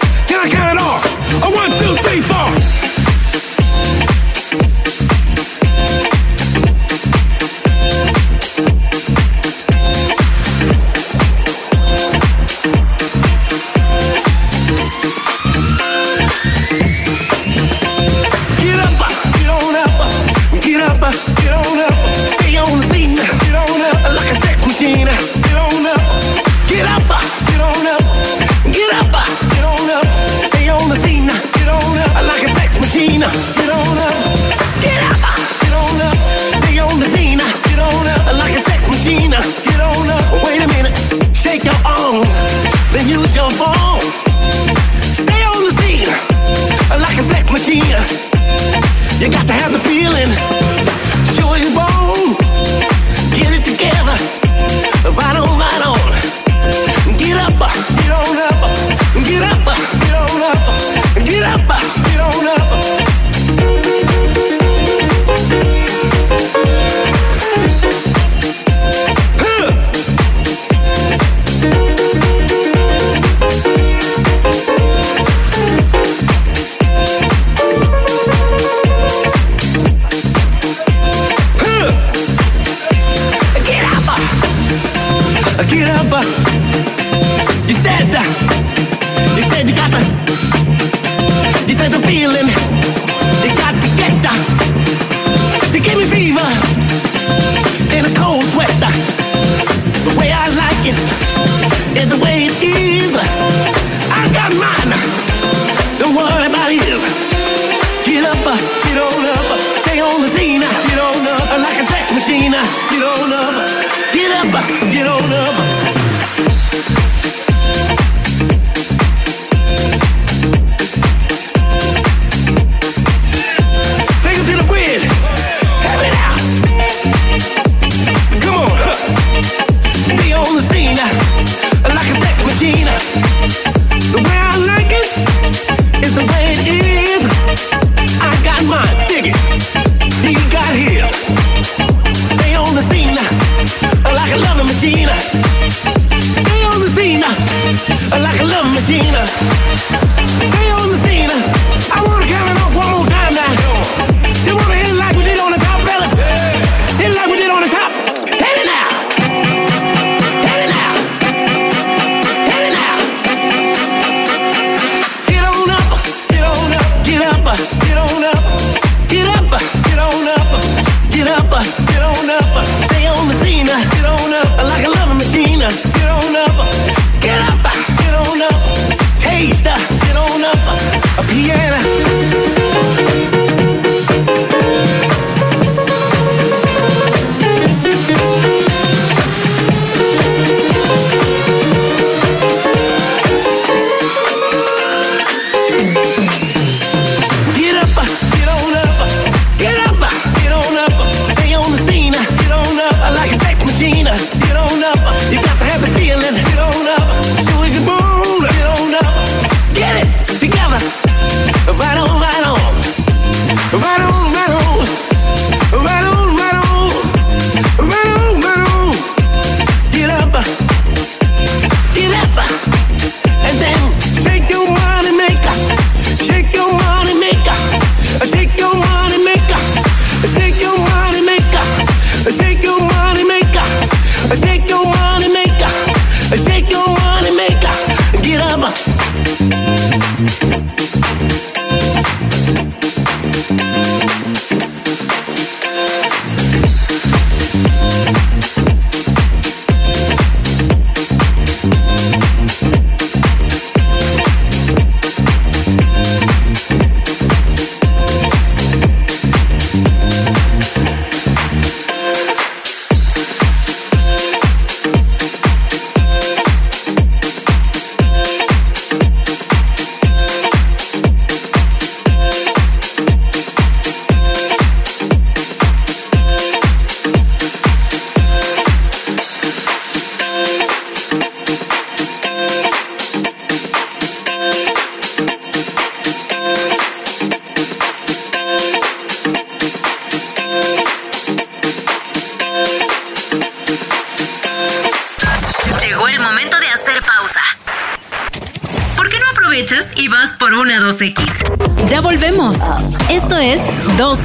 Thank 149.54 150.56
you. 150.56 150.61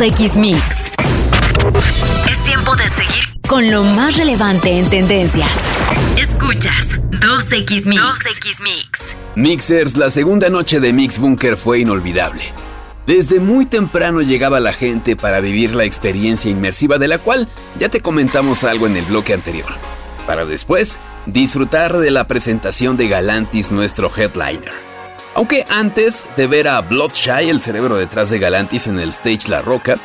X 0.07 0.37
Mix. 0.37 0.61
Es 2.31 2.45
tiempo 2.45 2.77
de 2.77 2.89
seguir 2.91 3.25
con 3.49 3.69
lo 3.73 3.83
más 3.83 4.17
relevante 4.17 4.79
en 4.79 4.89
tendencias. 4.89 5.51
Escuchas 6.17 6.91
2X 7.11 7.87
Mix. 7.87 8.01
2X 8.01 8.63
Mix. 8.63 9.01
Mixers, 9.35 9.97
la 9.97 10.13
segunda 10.13 10.49
noche 10.49 10.79
de 10.79 10.93
Mix 10.93 11.19
Bunker 11.19 11.57
fue 11.57 11.81
inolvidable. 11.81 12.41
Desde 13.05 13.41
muy 13.41 13.67
temprano 13.67 14.21
llegaba 14.21 14.61
la 14.61 14.73
gente 14.73 15.17
para 15.17 15.41
vivir 15.41 15.75
la 15.75 15.83
experiencia 15.83 16.53
inmersiva 16.53 16.99
de 16.99 17.09
la 17.09 17.19
cual 17.19 17.49
ya 17.77 17.89
te 17.89 18.01
comentamos 18.01 18.63
algo 18.63 18.87
en 18.87 18.97
el 18.97 19.07
bloque 19.07 19.35
anterior. 19.35 19.75
Para 20.25 20.45
después 20.45 21.01
disfrutar 21.27 21.99
de 21.99 22.13
la 22.13 22.29
presentación 22.29 22.97
de 22.97 23.09
Galantis, 23.09 23.73
nuestro 23.73 24.09
headliner. 24.17 24.86
Aunque 25.37 25.67
antes 25.69 26.27
de 26.35 26.47
ver 26.47 26.67
a 26.67 26.81
Bloodshy, 26.81 27.51
el 27.51 27.61
cerebro 27.61 27.99
detrás 27.99 28.31
de 28.31 28.39
Galantis 28.39 28.87
en 28.87 28.99
el 28.99 29.11
stage 29.11 29.51
La 29.51 29.61
Roca, 29.61 29.99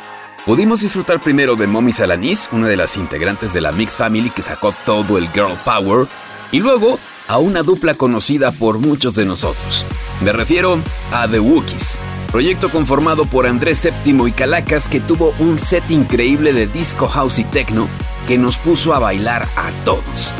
pudimos 0.44 0.82
disfrutar 0.82 1.22
primero 1.22 1.56
de 1.56 1.66
Mommy 1.66 1.90
Salanis, 1.90 2.50
una 2.52 2.68
de 2.68 2.76
las 2.76 2.98
integrantes 2.98 3.54
de 3.54 3.62
la 3.62 3.72
Mix 3.72 3.96
Family 3.96 4.28
que 4.28 4.42
sacó 4.42 4.74
todo 4.84 5.16
el 5.16 5.30
girl 5.30 5.56
power, 5.64 6.06
y 6.50 6.58
luego 6.58 6.98
a 7.28 7.38
una 7.38 7.62
dupla 7.62 7.94
conocida 7.94 8.52
por 8.52 8.78
muchos 8.78 9.14
de 9.14 9.24
nosotros. 9.24 9.86
Me 10.20 10.32
refiero 10.32 10.78
a 11.12 11.26
The 11.26 11.40
Wookiees, 11.40 11.98
proyecto 12.30 12.68
conformado 12.68 13.24
por 13.24 13.46
Andrés 13.46 13.78
Séptimo 13.78 14.28
y 14.28 14.32
Calacas 14.32 14.86
que 14.86 15.00
tuvo 15.00 15.32
un 15.38 15.56
set 15.56 15.90
increíble 15.90 16.52
de 16.52 16.66
disco 16.66 17.08
house 17.08 17.38
y 17.38 17.44
techno 17.44 17.88
que 18.28 18.36
nos 18.36 18.58
puso 18.58 18.92
a 18.92 18.98
bailar 18.98 19.48
a 19.56 19.70
todos. 19.86 20.34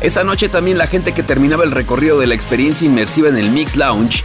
Esa 0.00 0.24
noche 0.24 0.48
también 0.48 0.78
la 0.78 0.86
gente 0.86 1.12
que 1.12 1.22
terminaba 1.22 1.64
el 1.64 1.70
recorrido 1.70 2.18
de 2.18 2.26
la 2.26 2.34
experiencia 2.34 2.86
inmersiva 2.86 3.28
en 3.28 3.36
el 3.36 3.50
Mix 3.50 3.76
Lounge 3.76 4.24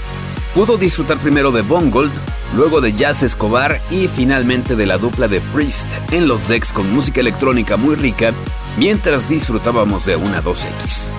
pudo 0.55 0.77
disfrutar 0.77 1.17
primero 1.19 1.51
de 1.51 1.61
Bongold, 1.61 2.11
luego 2.55 2.81
de 2.81 2.93
Jazz 2.93 3.21
Escobar 3.21 3.79
y 3.91 4.07
finalmente 4.07 4.75
de 4.75 4.85
la 4.85 4.97
dupla 4.97 5.27
de 5.27 5.41
Priest 5.53 5.91
en 6.11 6.27
los 6.27 6.47
decks 6.47 6.73
con 6.73 6.91
música 6.91 7.19
electrónica 7.19 7.77
muy 7.77 7.95
rica 7.95 8.33
mientras 8.77 9.29
disfrutábamos 9.29 10.05
de 10.05 10.15
una 10.15 10.41
2X. 10.41 11.11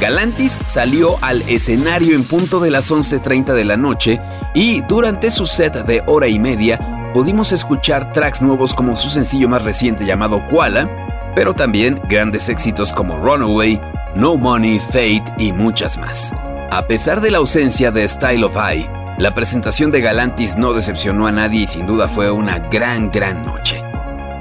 Galantis 0.00 0.62
salió 0.66 1.18
al 1.22 1.42
escenario 1.42 2.14
en 2.14 2.24
punto 2.24 2.58
de 2.58 2.70
las 2.70 2.90
11.30 2.90 3.52
de 3.52 3.64
la 3.64 3.76
noche 3.76 4.18
y 4.54 4.80
durante 4.82 5.30
su 5.30 5.46
set 5.46 5.84
de 5.84 6.02
hora 6.06 6.26
y 6.26 6.38
media 6.38 7.12
pudimos 7.12 7.52
escuchar 7.52 8.10
tracks 8.12 8.40
nuevos 8.40 8.72
como 8.72 8.96
su 8.96 9.10
sencillo 9.10 9.48
más 9.48 9.62
reciente 9.62 10.06
llamado 10.06 10.46
Koala, 10.46 10.99
pero 11.34 11.54
también 11.54 12.00
grandes 12.08 12.48
éxitos 12.48 12.92
como 12.92 13.18
Runaway, 13.18 13.80
no 14.14 14.36
Money, 14.36 14.78
Fate 14.78 15.24
y 15.38 15.52
muchas 15.52 15.98
más. 15.98 16.32
A 16.70 16.86
pesar 16.86 17.20
de 17.20 17.30
la 17.30 17.38
ausencia 17.38 17.90
de 17.90 18.08
Style 18.08 18.44
of 18.44 18.56
Eye, 18.56 18.90
la 19.18 19.34
presentación 19.34 19.90
de 19.90 20.00
Galantis 20.00 20.56
no 20.56 20.72
decepcionó 20.72 21.26
a 21.26 21.32
nadie 21.32 21.62
y 21.62 21.66
sin 21.66 21.84
duda 21.84 22.08
fue 22.08 22.30
una 22.30 22.58
gran, 22.58 23.10
gran 23.10 23.44
noche. 23.44 23.82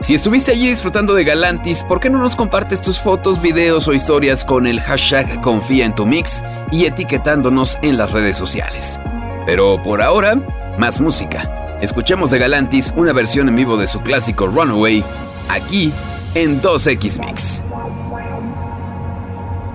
Si 0.01 0.13
estuviste 0.13 0.51
allí 0.51 0.69
disfrutando 0.69 1.13
de 1.13 1.25
Galantis, 1.25 1.83
¿por 1.83 1.99
qué 1.99 2.09
no 2.09 2.19
nos 2.19 2.37
compartes 2.37 2.81
tus 2.81 2.99
fotos, 2.99 3.41
videos 3.41 3.87
o 3.89 3.93
historias 3.93 4.45
con 4.45 4.65
el 4.65 4.79
hashtag 4.79 5.41
Confía 5.41 5.85
en 5.85 5.93
tu 5.93 6.05
Mix 6.05 6.43
y 6.71 6.85
etiquetándonos 6.85 7.77
en 7.81 7.97
las 7.97 8.13
redes 8.13 8.37
sociales? 8.37 9.01
Pero 9.45 9.81
por 9.83 10.01
ahora, 10.01 10.35
más 10.77 11.01
música. 11.01 11.77
Escuchemos 11.81 12.31
de 12.31 12.39
Galantis 12.39 12.93
una 12.95 13.11
versión 13.11 13.49
en 13.49 13.57
vivo 13.57 13.75
de 13.75 13.87
su 13.87 13.99
clásico 13.99 14.47
Runaway, 14.47 15.03
aquí 15.49 15.91
en 16.35 16.61
2X 16.61 17.19
Mix. 17.19 17.63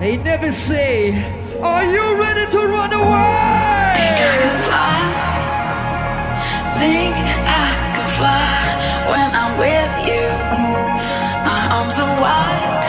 They 0.01 0.17
never 0.17 0.53
say, 0.53 1.13
Are 1.63 1.85
you 1.85 2.19
ready 2.19 2.47
to 2.51 2.59
run 2.59 2.93
away? 2.93 3.95
Think 3.97 4.19
I 4.21 4.37
can 4.43 4.57
fly. 4.67 4.97
Think 6.79 7.15
I 7.15 7.67
can 7.95 8.09
fly 8.19 8.55
when 9.11 9.29
I'm 9.41 9.53
with 9.59 9.95
you. 10.09 10.27
My 11.49 11.61
arms 11.77 11.97
are 11.99 12.15
wide, 12.21 12.85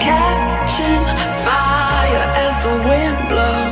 catching 0.00 1.04
fire 1.46 2.24
as 2.44 2.54
the 2.64 2.74
wind 2.88 3.28
blows. 3.28 3.69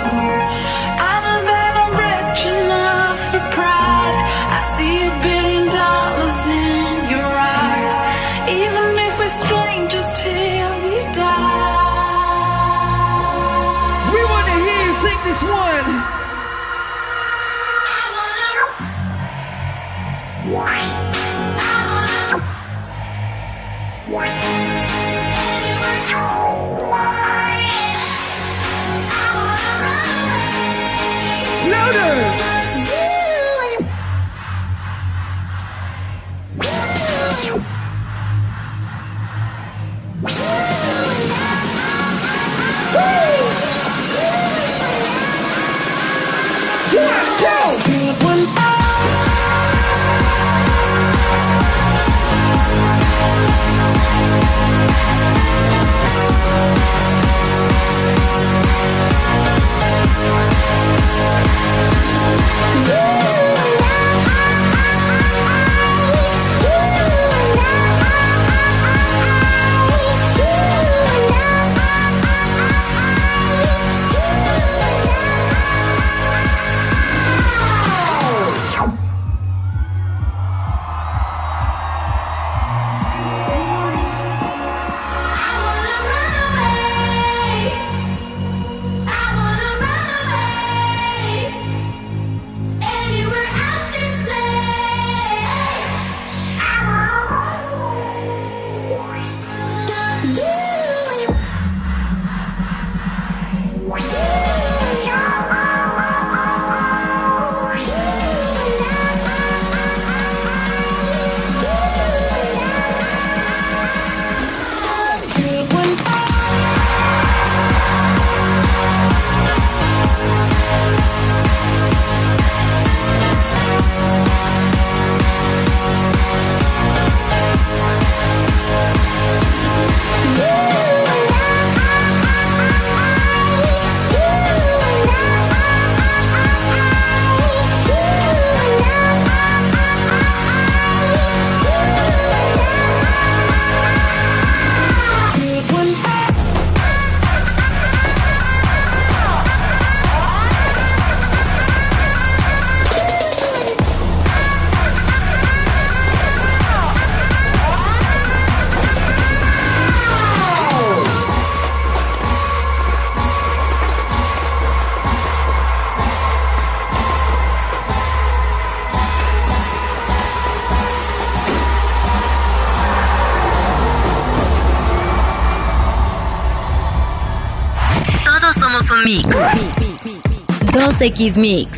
2X 181.08 181.36
Mix. 181.38 181.70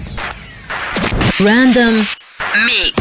Random 1.39 2.05
Mix. 2.67 2.95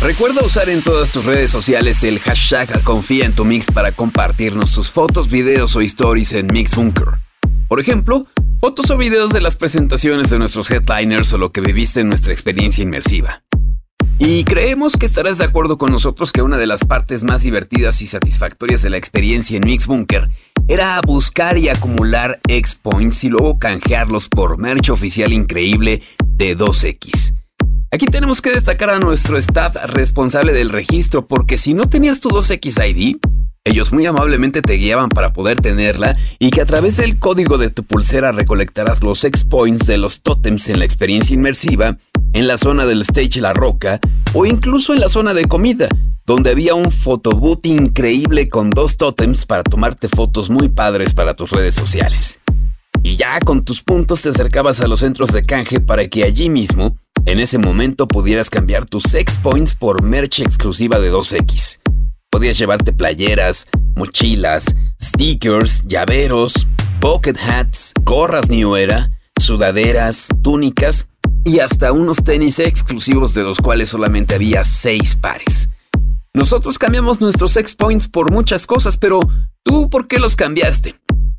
Recuerda 0.00 0.44
usar 0.44 0.68
en 0.68 0.82
todas 0.82 1.12
tus 1.12 1.24
redes 1.24 1.50
sociales 1.50 2.02
el 2.02 2.18
hashtag 2.18 2.82
Confía 2.82 3.24
en 3.24 3.32
tu 3.32 3.44
Mix 3.44 3.66
para 3.66 3.92
compartirnos 3.92 4.70
sus 4.70 4.90
fotos, 4.90 5.30
videos 5.30 5.76
o 5.76 5.80
stories 5.80 6.32
en 6.32 6.48
Mix 6.48 6.74
Bunker. 6.74 7.20
Por 7.68 7.78
ejemplo, 7.78 8.24
fotos 8.60 8.90
o 8.90 8.96
videos 8.96 9.32
de 9.32 9.40
las 9.40 9.54
presentaciones 9.54 10.30
de 10.30 10.38
nuestros 10.40 10.70
headliners 10.72 11.32
o 11.32 11.38
lo 11.38 11.52
que 11.52 11.60
viviste 11.60 12.00
en 12.00 12.08
nuestra 12.08 12.32
experiencia 12.32 12.82
inmersiva. 12.82 13.44
Y 14.18 14.44
creemos 14.44 14.96
que 14.96 15.06
estarás 15.06 15.38
de 15.38 15.44
acuerdo 15.44 15.78
con 15.78 15.92
nosotros 15.92 16.32
que 16.32 16.42
una 16.42 16.56
de 16.56 16.66
las 16.66 16.84
partes 16.84 17.22
más 17.22 17.42
divertidas 17.42 18.00
y 18.02 18.08
satisfactorias 18.08 18.82
de 18.82 18.90
la 18.90 18.96
experiencia 18.96 19.56
en 19.56 19.66
Mix 19.66 19.86
Bunker 19.86 20.30
era 20.68 21.00
buscar 21.06 21.58
y 21.58 21.68
acumular 21.68 22.40
X 22.48 22.74
Points 22.74 23.22
y 23.24 23.28
luego 23.28 23.58
canjearlos 23.58 24.28
por 24.28 24.58
merch 24.58 24.90
oficial 24.90 25.32
increíble 25.32 26.02
de 26.24 26.56
2X. 26.56 27.34
Aquí 27.92 28.06
tenemos 28.06 28.42
que 28.42 28.50
destacar 28.50 28.90
a 28.90 28.98
nuestro 28.98 29.38
staff 29.38 29.76
responsable 29.86 30.52
del 30.52 30.70
registro 30.70 31.28
porque 31.28 31.56
si 31.56 31.72
no 31.72 31.88
tenías 31.88 32.20
tu 32.20 32.30
2X 32.30 32.84
ID, 32.90 33.16
ellos 33.64 33.92
muy 33.92 34.06
amablemente 34.06 34.60
te 34.62 34.74
guiaban 34.74 35.08
para 35.08 35.32
poder 35.32 35.60
tenerla 35.60 36.16
y 36.38 36.50
que 36.50 36.60
a 36.60 36.66
través 36.66 36.96
del 36.96 37.18
código 37.18 37.58
de 37.58 37.70
tu 37.70 37.84
pulsera 37.84 38.32
recolectarás 38.32 39.02
los 39.02 39.22
X 39.24 39.44
Points 39.44 39.86
de 39.86 39.98
los 39.98 40.22
tótems 40.22 40.68
en 40.68 40.80
la 40.80 40.84
experiencia 40.84 41.34
inmersiva, 41.34 41.96
en 42.32 42.46
la 42.48 42.58
zona 42.58 42.86
del 42.86 43.02
stage 43.02 43.40
La 43.40 43.52
Roca 43.52 44.00
o 44.34 44.46
incluso 44.46 44.94
en 44.94 45.00
la 45.00 45.08
zona 45.08 45.32
de 45.32 45.46
comida, 45.46 45.88
donde 46.26 46.50
había 46.50 46.74
un 46.74 46.90
photoboot 46.90 47.64
increíble 47.66 48.48
con 48.48 48.70
dos 48.70 48.96
tótems 48.96 49.46
para 49.46 49.62
tomarte 49.62 50.08
fotos 50.08 50.50
muy 50.50 50.68
padres 50.68 51.14
para 51.14 51.34
tus 51.34 51.50
redes 51.52 51.74
sociales. 51.74 52.40
Y 53.04 53.16
ya 53.16 53.38
con 53.38 53.64
tus 53.64 53.82
puntos 53.82 54.22
te 54.22 54.30
acercabas 54.30 54.80
a 54.80 54.88
los 54.88 55.00
centros 55.00 55.30
de 55.32 55.46
canje 55.46 55.78
para 55.78 56.08
que 56.08 56.24
allí 56.24 56.50
mismo, 56.50 56.96
en 57.24 57.38
ese 57.38 57.58
momento, 57.58 58.08
pudieras 58.08 58.50
cambiar 58.50 58.86
tus 58.86 59.14
X 59.14 59.38
Points 59.40 59.76
por 59.76 60.02
merch 60.02 60.40
exclusiva 60.40 60.98
de 60.98 61.12
2X. 61.12 61.80
Podías 62.28 62.58
llevarte 62.58 62.92
playeras, 62.92 63.68
mochilas, 63.94 64.74
stickers, 65.00 65.84
llaveros, 65.86 66.66
pocket 67.00 67.36
hats, 67.38 67.92
gorras 68.02 68.48
New 68.48 68.74
Era, 68.74 69.12
sudaderas, 69.40 70.28
túnicas 70.42 71.08
y 71.44 71.60
hasta 71.60 71.92
unos 71.92 72.24
tenis 72.24 72.58
exclusivos 72.58 73.32
de 73.34 73.44
los 73.44 73.58
cuales 73.58 73.90
solamente 73.90 74.34
había 74.34 74.64
6 74.64 75.16
pares. 75.16 75.70
Nosotros 76.36 76.78
cambiamos 76.78 77.22
nuestros 77.22 77.56
X 77.56 77.74
Points 77.76 78.08
por 78.08 78.30
muchas 78.30 78.66
cosas, 78.66 78.98
pero 78.98 79.20
¿tú 79.62 79.88
por 79.88 80.06
qué 80.06 80.18
los 80.18 80.36
cambiaste? 80.36 80.94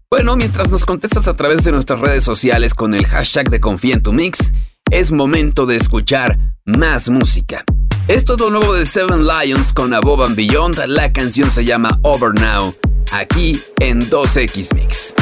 Bueno, 0.10 0.36
mientras 0.36 0.72
nos 0.72 0.88
contestas 0.88 1.28
a 1.28 1.36
través 1.36 1.64
de 1.64 1.72
nuestras 1.72 2.00
redes 2.00 2.24
sociales 2.24 2.74
con 2.74 2.96
el 2.96 3.06
hashtag 3.06 3.52
de 3.52 3.60
Confía 3.60 3.94
en 3.94 4.02
tu 4.02 4.12
Mix, 4.12 4.54
es 4.90 5.12
momento 5.12 5.68
de 5.68 5.76
escuchar 5.76 6.40
más 6.66 7.10
música. 7.10 7.64
Esto 8.08 8.34
es 8.34 8.40
lo 8.40 8.50
nuevo 8.50 8.74
de 8.74 8.88
Seven 8.88 9.28
Lions 9.28 9.72
con 9.72 9.94
Above 9.94 10.30
and 10.30 10.36
Beyond. 10.36 10.88
La 10.88 11.14
canción 11.14 11.52
se 11.52 11.64
llama 11.64 12.00
Over 12.02 12.34
Now, 12.34 12.74
aquí 13.12 13.62
en 13.80 14.02
2X 14.10 14.74
Mix. 14.74 15.14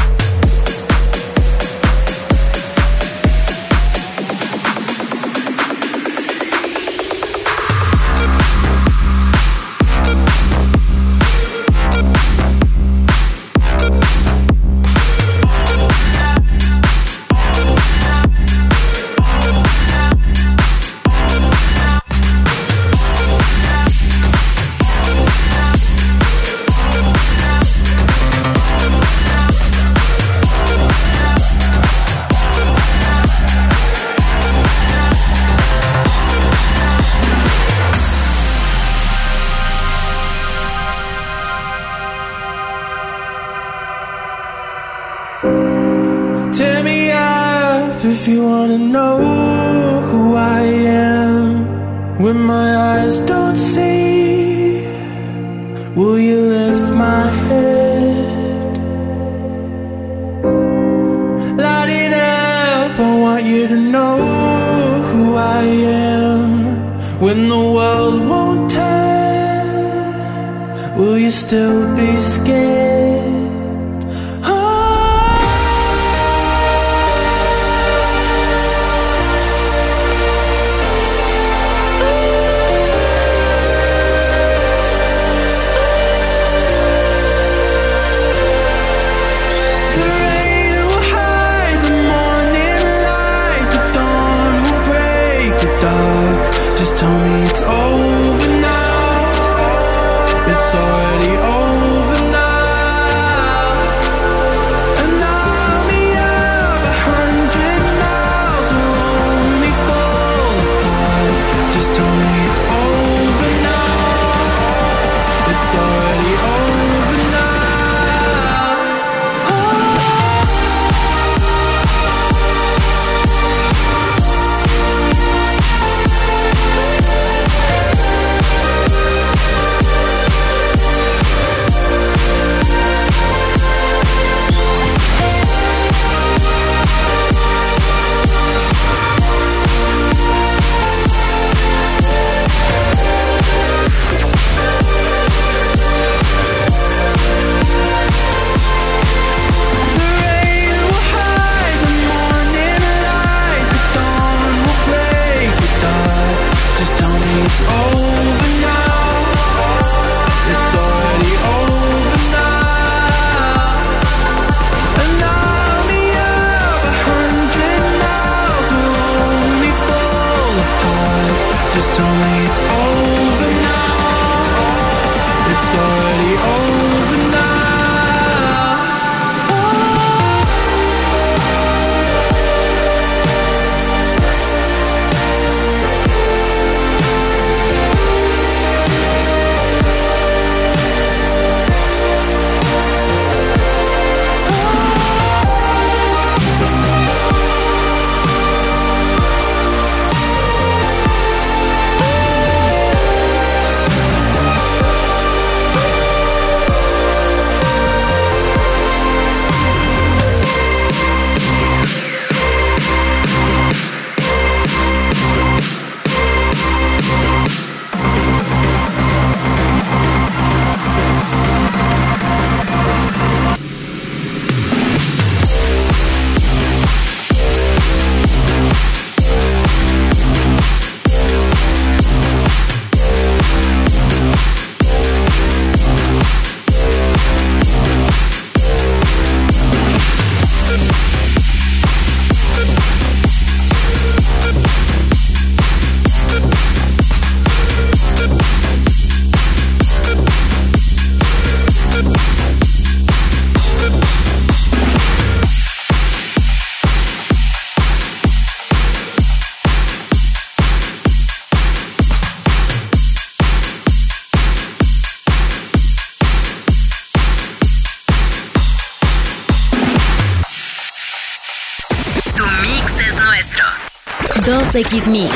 2X 274.76 275.08
Mix. 275.08 275.34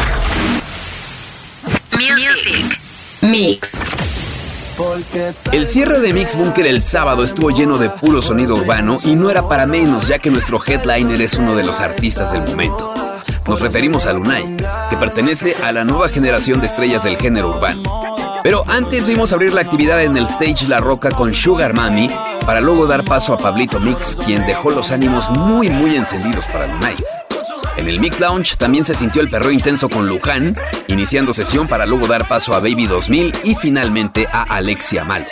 Music. 1.97 2.77
Mix. 3.21 3.69
El 5.53 5.65
cierre 5.65 6.01
de 6.01 6.11
Mix 6.11 6.35
Bunker 6.35 6.67
el 6.67 6.81
sábado 6.81 7.23
estuvo 7.23 7.49
lleno 7.49 7.77
de 7.77 7.89
puro 7.89 8.21
sonido 8.21 8.57
urbano 8.57 8.99
y 9.01 9.15
no 9.15 9.29
era 9.29 9.47
para 9.47 9.65
menos 9.65 10.09
ya 10.09 10.19
que 10.19 10.29
nuestro 10.29 10.61
headliner 10.61 11.21
es 11.21 11.35
uno 11.35 11.55
de 11.55 11.63
los 11.63 11.79
artistas 11.79 12.33
del 12.33 12.41
momento. 12.41 12.93
Nos 13.47 13.61
referimos 13.61 14.07
a 14.07 14.11
Lunay, 14.11 14.57
que 14.89 14.97
pertenece 14.97 15.55
a 15.63 15.71
la 15.71 15.85
nueva 15.85 16.09
generación 16.09 16.59
de 16.59 16.67
estrellas 16.67 17.05
del 17.05 17.15
género 17.15 17.51
urbano. 17.51 17.83
Pero 18.43 18.65
antes 18.67 19.07
vimos 19.07 19.31
abrir 19.31 19.53
la 19.53 19.61
actividad 19.61 20.03
en 20.03 20.17
el 20.17 20.25
stage 20.25 20.67
La 20.67 20.81
Roca 20.81 21.11
con 21.11 21.33
Sugar 21.33 21.73
Mami 21.73 22.09
para 22.45 22.59
luego 22.59 22.87
dar 22.87 23.05
paso 23.05 23.33
a 23.33 23.37
Pablito 23.37 23.79
Mix, 23.79 24.17
quien 24.17 24.45
dejó 24.45 24.69
los 24.71 24.91
ánimos 24.91 25.29
muy 25.29 25.69
muy 25.69 25.95
encendidos 25.95 26.45
para 26.47 26.67
Lunay. 26.67 26.97
En 27.79 27.87
el 27.87 28.01
Mix 28.01 28.19
Lounge 28.19 28.57
también 28.57 28.83
se 28.83 28.93
sintió 28.93 29.21
el 29.21 29.29
perro 29.29 29.51
intenso 29.51 29.87
con 29.87 30.05
Luján, 30.05 30.53
iniciando 30.87 31.31
sesión 31.31 31.65
para 31.65 31.85
luego 31.85 32.07
dar 32.07 32.27
paso 32.27 32.53
a 32.53 32.59
Baby 32.59 32.87
2000 32.87 33.33
y 33.45 33.55
finalmente 33.55 34.27
a 34.33 34.43
Alexia 34.43 35.05
Mal. 35.05 35.25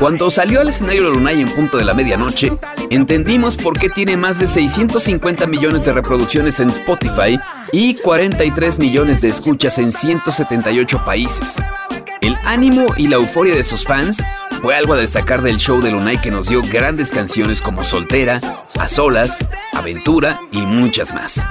Cuando 0.00 0.30
salió 0.30 0.62
al 0.62 0.70
escenario 0.70 1.10
Lunay 1.10 1.42
en 1.42 1.54
punto 1.54 1.76
de 1.76 1.84
la 1.84 1.92
medianoche, 1.92 2.52
entendimos 2.88 3.56
por 3.56 3.78
qué 3.78 3.90
tiene 3.90 4.16
más 4.16 4.38
de 4.38 4.46
650 4.46 5.46
millones 5.46 5.84
de 5.84 5.92
reproducciones 5.92 6.58
en 6.58 6.70
Spotify 6.70 7.38
y 7.70 7.96
43 7.96 8.78
millones 8.78 9.20
de 9.20 9.28
escuchas 9.28 9.76
en 9.76 9.92
178 9.92 11.04
países. 11.04 11.62
El 12.22 12.34
ánimo 12.46 12.94
y 12.96 13.08
la 13.08 13.16
euforia 13.16 13.54
de 13.54 13.62
sus 13.62 13.84
fans 13.84 14.22
fue 14.62 14.76
algo 14.76 14.94
a 14.94 14.96
destacar 14.96 15.42
del 15.42 15.58
show 15.58 15.82
de 15.82 15.90
Lunay 15.90 16.20
que 16.20 16.30
nos 16.30 16.48
dio 16.48 16.62
grandes 16.62 17.10
canciones 17.10 17.60
como 17.60 17.82
Soltera, 17.82 18.40
A 18.78 18.88
Solas, 18.88 19.44
Aventura 19.72 20.40
y 20.52 20.64
muchas 20.64 21.12
más. 21.12 21.44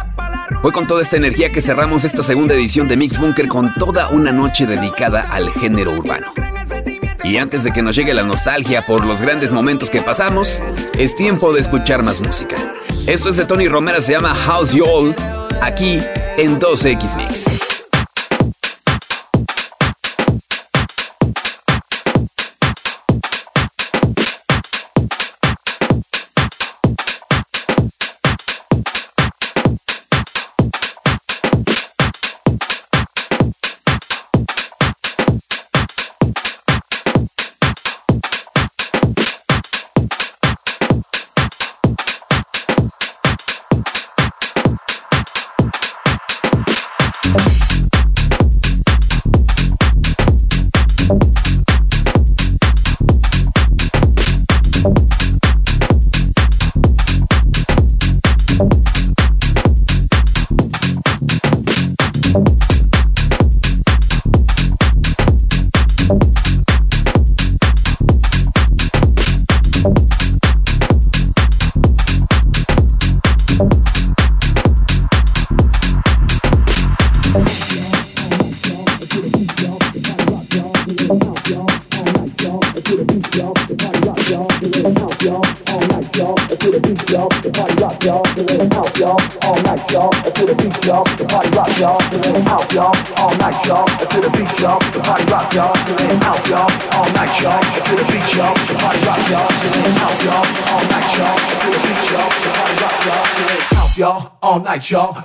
Fue 0.61 0.71
con 0.71 0.87
toda 0.87 1.01
esta 1.01 1.17
energía 1.17 1.51
que 1.51 1.59
cerramos 1.59 2.05
esta 2.05 2.23
segunda 2.23 2.55
edición 2.55 2.87
de 2.87 2.95
Mix 2.95 3.19
Bunker 3.19 3.49
con 3.49 3.73
toda 3.75 4.09
una 4.09 4.31
noche 4.31 4.65
dedicada 4.65 5.27
al 5.29 5.51
género 5.51 5.91
urbano. 5.91 6.27
Y 7.23 7.37
antes 7.37 7.65
de 7.65 7.73
que 7.73 7.81
nos 7.81 7.97
llegue 7.97 8.13
la 8.13 8.23
nostalgia 8.23 8.85
por 8.85 9.05
los 9.05 9.21
grandes 9.21 9.51
momentos 9.51 9.89
que 9.89 10.01
pasamos, 10.01 10.63
es 10.97 11.13
tiempo 11.13 11.53
de 11.53 11.61
escuchar 11.61 12.03
más 12.03 12.21
música. 12.21 12.75
Esto 13.07 13.29
es 13.29 13.35
de 13.35 13.45
Tony 13.45 13.67
Romero, 13.67 13.99
se 14.01 14.13
llama 14.13 14.33
House 14.33 14.71
You 14.71 14.85
All, 14.85 15.15
aquí 15.61 16.01
en 16.37 16.59
2X 16.59 17.17
Mix. 17.17 17.70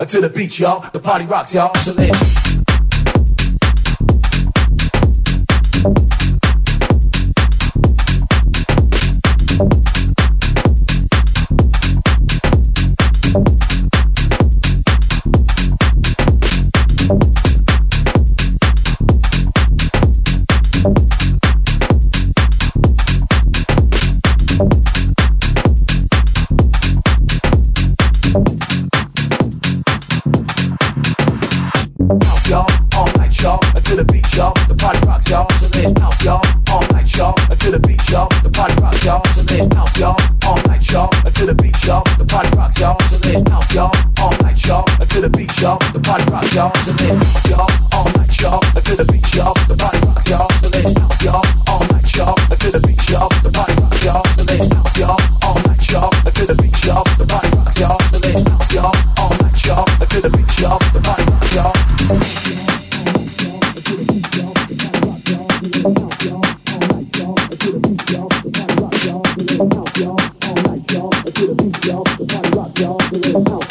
to 0.05 0.21
the 0.21 0.29
beach, 0.29 0.59
y'all. 0.59 0.89
The 0.91 1.01
party 1.01 1.27
rocks, 1.27 1.55
y'all. 1.55 1.75
So 1.77 1.93
let's. 1.93 2.46
Night, 33.17 33.41
y'all. 33.43 33.59
To 33.59 33.97
the 33.97 34.05
beach, 34.05 34.37
y'all. 34.37 34.55
The 34.69 34.75
party 34.75 35.07
rocks, 35.07 35.29
y'all. 35.29 35.49
So 35.51 35.69
let 35.79 35.95
beat, 35.95 36.25
y'all 36.25 36.66
all 36.71 36.83
night, 36.93 37.11
y'all. 37.17 37.35
To 37.35 37.71
the 37.71 37.81
beach, 37.81 38.11
y'all. 38.11 38.29
The 38.43 38.51
party 38.51 38.75
rocks, 38.81 39.05
y'all. 39.05 39.25
So 39.35 39.43
let's 39.51 39.99
y'all. 39.99 40.17
All 40.47 40.57
night, 40.67 40.91
y'all. 40.91 41.11
To 41.11 41.47
the 41.47 41.55
beach, 41.55 41.87
y'all. 41.87 42.05
The 42.19 42.25
party 42.25 42.51
rocks, 42.57 42.79
y'all. 42.79 43.01
So 43.11 43.19
let's 43.27 43.75
y'all. 43.75 43.93
All 44.21 44.33
night, 44.43 44.67
y'all. 44.67 44.85
To 44.85 45.21
the 45.21 45.31
beach, 45.31 45.61
y'all. 45.61 45.79
The 45.93 46.01
party 46.01 46.25
rocks, 46.31 46.55
y'all. 46.55 46.73
So 46.85 46.93
let's 47.03 47.51
y'all. 47.51 47.71
All 47.93 48.09
night, 48.17 48.41
y'all. 48.41 48.61
To 48.61 48.97
the 48.97 49.05
beach, 49.05 49.35
y'all. 49.35 49.55
The 49.69 49.77
party 49.77 49.99
rocks, 50.07 50.31
y'all. 50.31 50.51
So 50.63 50.71
let's 50.71 51.23
y'all. 51.23 51.45
All 51.69 51.85
night, 51.93 52.17
y'all. 52.17 52.35
To 52.35 52.71
the 52.71 52.81
beach, 52.87 53.11
y'all. 53.11 53.29
The 53.43 53.51
party 53.51 53.77
rocks, 53.77 54.07
y'all. 54.07 54.23
The 54.37 54.45
beach, 54.45 54.99
y'all. 54.99 55.27
The 55.27 55.37
party 57.27 57.57
y'all. 59.67 59.85
To 59.85 60.21
the 60.21 60.31
beach, 60.31 60.61
y'all. 60.61 60.79
The 60.93 61.01
party 61.01 61.25
rocks, 61.25 61.55
y'all. 61.55 62.86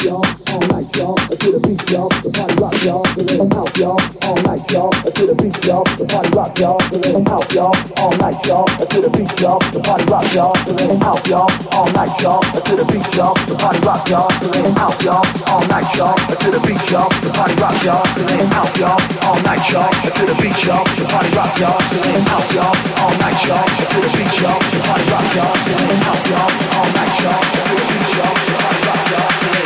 y'all, 0.06 0.22
all 0.54 0.62
night 0.70 0.86
y'all, 0.94 1.16
to 1.16 1.48
the 1.50 1.60
beat 1.66 1.82
y'all, 1.90 2.08
the 2.22 2.30
party 2.30 2.54
rock 2.62 2.78
y'all, 2.86 3.02
the 3.18 3.26
rhythm 3.26 3.50
out 3.58 3.74
y'all, 3.74 3.98
all 4.22 4.38
night 4.46 4.62
y'all, 4.70 4.94
to 4.94 5.22
the 5.26 5.34
beat 5.34 5.58
y'all, 5.66 5.82
the 5.98 6.06
party 6.06 6.30
rock 6.30 6.54
y'all, 6.58 6.78
the 6.94 6.96
rhythm 7.02 7.26
out 7.26 7.50
y'all, 7.50 7.74
all 7.98 8.14
night 8.22 8.38
y'all, 8.46 8.66
to 8.70 8.98
the 9.02 9.10
beat 9.10 9.34
y'all, 9.42 9.58
the 9.74 9.80
party 9.82 10.06
rock 10.06 10.30
y'all, 10.30 10.54
the 10.62 10.72
rhythm 10.78 11.02
out 11.02 11.26
y'all, 11.26 11.50
all 11.74 11.90
night 11.90 12.14
y'all, 12.22 12.38
to 12.38 12.72
the 12.78 12.86
beat 12.86 13.08
y'all, 13.18 13.34
the 13.50 13.54
party 13.58 13.82
rock 13.82 14.06
y'all, 14.06 14.30
the 14.38 14.46
rhythm 14.54 14.78
out 14.78 14.94
y'all, 15.02 15.26
all 15.50 15.64
night 15.66 15.90
y'all, 15.98 16.14
to 16.14 16.50
the 16.54 16.60
beat 16.62 16.86
y'all, 16.86 17.10
the 17.26 17.30
party 17.34 17.54
rock 17.58 17.74
y'all, 17.82 18.06
the 18.14 18.22
rhythm 18.30 18.54
out 18.54 18.70
y'all, 18.78 19.00
all 19.26 19.42
night 19.42 19.66
y'all, 19.74 19.90
to 19.90 20.22
the 20.22 20.34
beat 20.38 20.62
y'all, 20.62 20.86
the 20.86 21.04
party 21.10 21.30
rock 21.34 21.50
y'all, 21.58 21.82
the 21.82 21.98
rhythm 22.06 22.22
house 22.30 22.54
y'all, 22.54 22.74
all 23.02 23.14
night 23.18 23.42
y'all, 23.42 23.66
to 23.66 23.98
the 23.98 24.10
beat 24.14 24.34
y'all, 24.38 24.54
the 24.70 24.78
party 24.86 25.06
rock 25.10 25.26
y'all, 25.34 25.50
the 25.66 25.72
rhythm 25.82 25.98
house 26.06 26.26
y'all, 26.30 26.50
all 26.78 26.88
night 26.94 27.16
y'all, 27.18 27.42
to 27.42 27.72
the 27.74 27.84
beat 27.90 28.10
y'all, 28.14 28.34
the 28.46 28.52
party 28.54 28.80
rock 28.86 29.02
y'all, 29.10 29.30
the 29.42 29.46
rhythm 29.50 29.65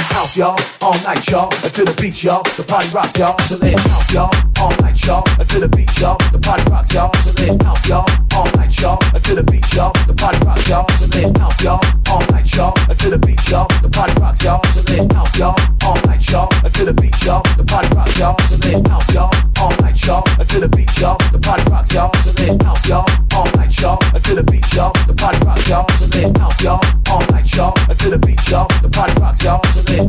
rocks, 2.94 3.18
y'all. 3.18 3.38
So 3.40 3.56
let 3.56 3.78
house, 3.78 4.12
y'all. 4.12 4.30
All 4.60 4.70
night, 4.82 5.04
y'all. 5.06 5.24
To 5.24 5.58
the 5.60 5.68
beat, 5.68 6.00
y'all. 6.00 6.16
The 6.30 6.38
party 6.38 6.64
rocks, 6.70 6.92
y'all. 6.92 7.12
So 7.14 7.32
let 7.42 7.62
house, 7.62 7.88
y'all. 7.88 8.10
All 8.32 8.44
night, 8.56 8.78
y'all. 8.78 8.96
To 9.06 9.34
the 9.34 9.42
beat, 9.52 9.70
y'all. 9.72 9.94
The 10.06 10.14
party 10.14 10.38
rocks, 10.40 10.68
y'all. 10.68 10.86
So 10.96 11.06
let 11.16 11.40
house, 11.40 11.62
y'all. 11.62 11.80
All 12.08 12.20
night, 12.30 12.54
y'all. 12.56 12.72
To 12.74 13.10
the 13.10 13.18
beat, 13.18 13.50
y'all. 13.50 13.66
The 13.82 13.88
party 13.90 14.20
rocks, 14.20 14.42
y'all. 14.44 14.62
So 14.64 14.82
let 14.92 15.12
house, 15.12 15.38
y'all 15.38 15.70
all 15.90 15.96
night, 16.06 16.28
y'all. 16.30 16.48
Until 16.64 16.86
the 16.86 16.94
beat, 16.94 17.24
y'all. 17.24 17.42
The 17.56 17.64
party 17.64 17.88
rocks, 17.94 18.18
y'all. 18.18 18.36
So 18.50 18.56
let 18.66 18.86
house, 18.86 19.14
y'all. 19.14 19.32
All 19.58 19.70
night, 19.80 20.04
y'all. 20.04 20.24
Until 20.40 20.60
the 20.60 20.68
beat, 20.68 21.00
y'all. 21.00 21.16
The 21.32 21.38
party 21.38 21.64
rocks, 21.70 21.92
y'all. 21.92 22.12
So 22.14 22.32
let 22.42 22.62
house, 22.62 22.88
y'all. 22.88 23.06
All 23.34 23.46
night, 23.56 23.80
y'all. 23.80 23.98
Until 24.14 24.36
the 24.36 24.44
beat, 24.44 24.74
y'all. 24.74 24.92
The 25.06 25.14
party 25.14 25.38
rocks, 25.46 25.68
y'all. 25.68 25.86
So 25.98 26.06
let 26.14 26.38
house, 26.38 26.62
y'all. 26.62 26.80
All 27.10 27.22
night, 27.30 27.54
y'all. 27.54 27.74
Until 28.00 28.18
the 28.18 28.26
beat, 28.26 28.48
y'all. 28.48 28.66
The 28.80 28.88
party 28.88 29.12
rocks, 29.20 29.44
y'all. 29.44 29.60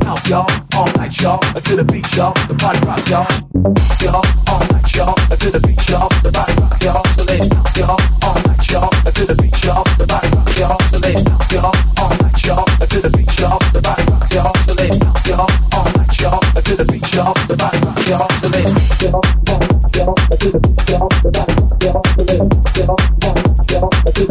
House, 0.07 0.29
y'all. 0.29 0.47
All 0.79 0.87
night, 0.95 1.11
y'all. 1.19 1.43
Until 1.51 1.75
the 1.75 1.83
beat, 1.83 2.07
y'all. 2.15 2.31
The 2.47 2.55
party 2.55 2.79
rocks, 2.87 3.09
y'all. 3.11 3.27
So 3.27 3.59
let 3.59 3.83
house, 3.83 3.99
y'all. 3.99 4.23
All 4.47 4.63
night, 4.71 4.95
y'all. 4.95 5.15
Until 5.27 5.51
the 5.51 5.59
beat, 5.59 5.89
y'all. 5.91 6.07
The 6.23 6.31
party 6.31 6.55
rocks, 6.55 6.83
y'all. 6.87 7.03
So 7.03 7.27
let 7.27 7.51
house, 7.51 7.75
y'all. 7.75 7.99
All 8.23 8.39
night, 8.47 8.71
y'all. 8.71 8.87
Until 9.03 9.27
the 9.27 9.35
beat, 9.35 9.59
y'all. 9.59 9.83
The 9.99 10.07
party 10.07 10.31
rocks, 10.31 10.55
y'all. 10.55 10.79
So 10.87 11.03
let 11.03 11.19
house, 11.27 11.51
y'all. 11.51 11.75
All 11.99 12.15
night, 12.15 12.39
y'all. 12.47 12.63
Until 12.79 13.01
the 13.03 13.11
beat, 13.11 13.27
y'all. 13.35 13.59
The 13.59 13.81
party 13.83 14.03
rocks, 14.07 14.31
y'all. 14.31 14.55
So 14.55 14.71
let 14.71 15.03
house, 15.03 15.27
y'all. 15.27 15.51
All 15.75 15.91
night, 15.91 16.15
y'all. 16.15 16.39
Until 16.55 16.77
the 16.79 16.85
beat, 16.87 17.11
y'all. 17.11 17.35
The 17.43 17.59
party 17.59 17.79
rocks, 17.83 18.07
y'all. 18.07 18.31
So 18.39 18.47
let 18.47 18.71
house, 18.71 19.03
y'all. 19.03 19.19
All 19.19 19.51
night, 19.51 19.99
y'all. 19.99 20.15
Until 20.31 20.55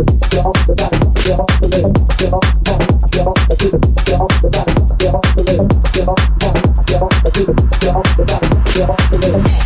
the 0.00 0.04
beat, 0.08 0.32
y'all. 0.32 0.56
The 0.56 0.72
party 0.80 0.96
rocks, 0.96 0.96
y'all. 0.96 0.96
So 0.96 0.96
let 0.96 0.96
house, 0.96 1.28
y'all. 1.28 1.44
All 1.60 2.09
Get 3.60 3.70
off 3.70 4.40
the 9.10 9.18
rhythm. 9.22 9.59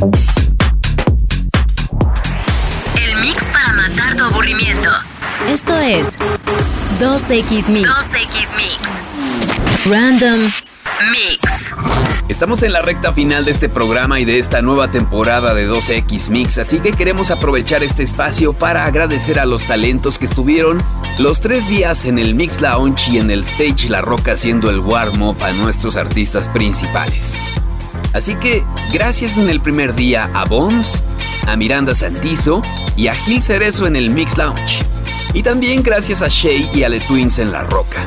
El 0.00 0.10
mix 3.20 3.42
para 3.52 3.72
matar 3.72 4.14
tu 4.14 4.22
aburrimiento. 4.22 4.90
Esto 5.48 5.76
es 5.80 6.06
2X 7.00 7.66
Mix. 7.68 7.88
2X 7.88 8.56
Mix. 8.56 8.78
Random 9.90 10.38
Mix. 11.10 11.40
Estamos 12.28 12.62
en 12.62 12.74
la 12.74 12.82
recta 12.82 13.12
final 13.12 13.44
de 13.44 13.50
este 13.50 13.68
programa 13.68 14.20
y 14.20 14.24
de 14.24 14.38
esta 14.38 14.62
nueva 14.62 14.88
temporada 14.88 15.52
de 15.52 15.68
12X 15.68 16.30
Mix, 16.30 16.58
así 16.58 16.78
que 16.78 16.92
queremos 16.92 17.32
aprovechar 17.32 17.82
este 17.82 18.04
espacio 18.04 18.52
para 18.52 18.84
agradecer 18.84 19.40
a 19.40 19.46
los 19.46 19.64
talentos 19.64 20.20
que 20.20 20.26
estuvieron 20.26 20.80
los 21.18 21.40
tres 21.40 21.68
días 21.68 22.04
en 22.04 22.20
el 22.20 22.36
Mix 22.36 22.60
Lounge 22.60 23.10
y 23.10 23.18
en 23.18 23.32
el 23.32 23.40
Stage 23.40 23.88
La 23.88 24.00
Roca 24.00 24.32
haciendo 24.32 24.70
el 24.70 24.78
warm-up 24.78 25.42
a 25.42 25.50
nuestros 25.54 25.96
artistas 25.96 26.46
principales. 26.46 27.40
Así 28.12 28.34
que 28.36 28.64
gracias 28.92 29.36
en 29.36 29.48
el 29.48 29.60
primer 29.60 29.94
día 29.94 30.30
a 30.34 30.44
Bones, 30.44 31.02
a 31.46 31.56
Miranda 31.56 31.94
Santizo 31.94 32.62
y 32.96 33.08
a 33.08 33.14
Gil 33.14 33.42
Cerezo 33.42 33.86
en 33.86 33.96
el 33.96 34.10
Mix 34.10 34.36
Lounge. 34.36 34.82
Y 35.34 35.42
también 35.42 35.82
gracias 35.82 36.22
a 36.22 36.28
Shay 36.28 36.70
y 36.74 36.82
a 36.82 36.90
The 36.90 37.00
Twins 37.00 37.38
en 37.38 37.52
La 37.52 37.62
Roca. 37.62 38.04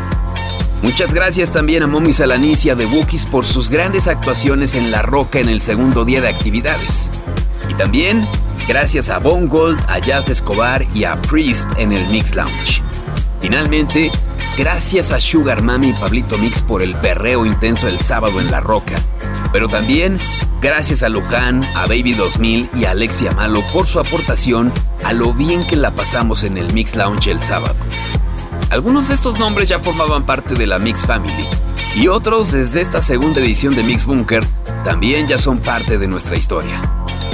Muchas 0.82 1.14
gracias 1.14 1.52
también 1.52 1.84
a 1.84 1.88
Momi 1.88 2.12
Salanicia 2.12 2.74
de 2.76 2.88
Wookiees 2.88 3.28
por 3.28 3.46
sus 3.46 3.70
grandes 3.70 4.08
actuaciones 4.08 4.74
en 4.74 4.90
La 4.90 5.04
Roca 5.04 5.40
en 5.40 5.48
el 5.48 5.62
segundo 5.62 6.06
día 6.06 6.22
de 6.22 6.30
actividades. 6.30 7.12
Y 7.70 7.76
también 7.76 8.26
gracias 8.68 9.10
a 9.12 9.20
Bone 9.20 9.46
Gold, 9.46 9.80
a 9.88 10.00
Jazz 10.00 10.30
Escobar 10.30 10.86
y 10.96 11.04
a 11.04 11.22
Priest 11.22 11.70
en 11.78 11.92
el 11.92 12.08
Mix 12.08 12.36
Lounge. 12.36 12.82
Finalmente, 13.40 14.12
gracias 14.62 15.12
a 15.12 15.20
Sugar 15.20 15.64
Mami 15.64 15.90
y 15.90 15.94
Pablito 15.94 16.38
Mix 16.38 16.62
por 16.62 16.84
el 16.84 16.96
perreo 16.98 17.48
intenso 17.48 17.88
el 17.88 18.00
sábado 18.00 18.40
en 18.40 18.52
La 18.52 18.60
Roca. 18.60 18.94
Pero 19.52 19.68
también 19.68 20.20
gracias 20.62 21.02
a 21.02 21.10
Luján, 21.10 21.64
a 21.74 21.88
Baby 21.88 22.14
2000 22.14 22.70
y 22.76 22.86
a 22.86 22.92
Alexia 22.92 23.32
Malo 23.32 23.64
por 23.74 23.88
su 23.88 24.00
aportación 24.00 24.72
a 25.04 25.14
lo 25.14 25.34
bien 25.34 25.66
que 25.66 25.76
la 25.76 25.96
pasamos 25.96 26.44
en 26.44 26.60
el 26.60 26.72
Mix 26.74 26.96
Lounge 26.96 27.32
el 27.32 27.40
sábado. 27.40 27.74
Algunos 28.70 29.08
de 29.08 29.16
estos 29.16 29.40
nombres 29.40 29.68
ya 29.68 29.80
formaban 29.80 30.28
parte 30.28 30.54
de 30.54 30.68
la 30.68 30.78
Mix 30.78 31.08
Family 31.08 31.48
y 31.96 32.08
otros 32.08 32.52
desde 32.52 32.82
esta 32.82 33.02
segunda 33.02 33.42
edición 33.42 33.74
de 33.74 33.82
Mix 33.82 34.06
Bunker 34.06 34.46
también 34.84 35.28
ya 35.28 35.40
son 35.40 35.58
parte 35.58 35.98
de 35.98 36.08
nuestra 36.08 36.38
historia. 36.38 36.80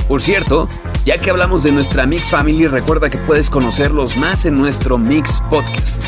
Por 0.08 0.22
cierto, 0.22 0.70
ya 1.04 1.18
que 1.18 1.30
hablamos 1.30 1.64
de 1.64 1.74
nuestra 1.74 2.06
Mix 2.06 2.30
Family, 2.30 2.68
recuerda 2.68 3.10
que 3.10 3.18
puedes 3.18 3.50
conocerlos 3.50 4.16
más 4.16 4.46
en 4.46 4.56
nuestro 4.56 4.98
Mix 4.98 5.44
Podcast. 5.50 6.06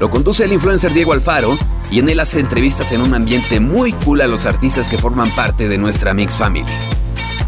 Lo 0.00 0.10
conduce 0.10 0.44
el 0.44 0.52
influencer 0.52 0.92
Diego 0.92 1.12
Alfaro 1.12 1.58
y 1.90 1.98
en 1.98 2.08
él 2.08 2.20
hace 2.20 2.40
entrevistas 2.40 2.92
en 2.92 3.00
un 3.00 3.14
ambiente 3.14 3.60
muy 3.60 3.92
cool 3.92 4.20
a 4.20 4.26
los 4.26 4.46
artistas 4.46 4.88
que 4.88 4.98
forman 4.98 5.30
parte 5.30 5.68
de 5.68 5.78
nuestra 5.78 6.14
Mix 6.14 6.36
Family. 6.36 6.72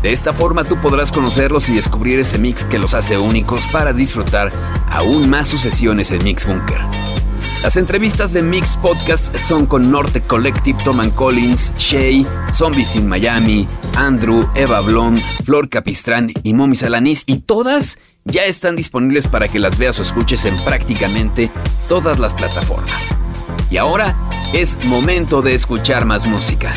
De 0.03 0.13
esta 0.13 0.33
forma 0.33 0.65
tú 0.65 0.77
podrás 0.77 1.13
conocerlos 1.13 1.69
y 1.69 1.75
descubrir 1.75 2.19
ese 2.19 2.39
mix 2.39 2.65
que 2.65 2.79
los 2.79 2.95
hace 2.95 3.19
únicos 3.19 3.67
para 3.69 3.93
disfrutar 3.93 4.51
aún 4.89 5.29
más 5.29 5.49
sus 5.49 5.61
sesiones 5.61 6.11
en 6.11 6.25
Mix 6.25 6.47
Bunker. 6.47 6.81
Las 7.63 7.77
entrevistas 7.77 8.33
de 8.33 8.43
Mix 8.43 8.79
Podcast 8.79 9.37
son 9.37 9.67
con 9.67 9.91
Norte 9.91 10.23
Collective, 10.23 10.83
Tom 10.83 11.11
Collins, 11.11 11.75
Shay, 11.77 12.27
Zombies 12.51 12.97
in 12.97 13.07
Miami, 13.07 13.69
Andrew, 13.95 14.49
Eva 14.55 14.81
Blond, 14.81 15.21
Flor 15.45 15.69
Capistrán 15.69 16.33
y 16.43 16.55
Momi 16.55 16.75
Salanís 16.75 17.25
y 17.27 17.41
todas 17.41 17.99
ya 18.31 18.45
están 18.45 18.77
disponibles 18.77 19.27
para 19.27 19.49
que 19.49 19.59
las 19.59 19.79
veas 19.79 19.99
o 19.99 20.03
escuches 20.03 20.45
en 20.45 20.57
prácticamente 20.65 21.51
todas 21.89 22.19
las 22.19 22.35
plataformas. 22.35 23.19
Y 23.71 23.77
ahora 23.77 24.17
es 24.53 24.85
momento 24.85 25.43
de 25.43 25.55
escuchar 25.55 26.05
más 26.05 26.27
música. 26.27 26.73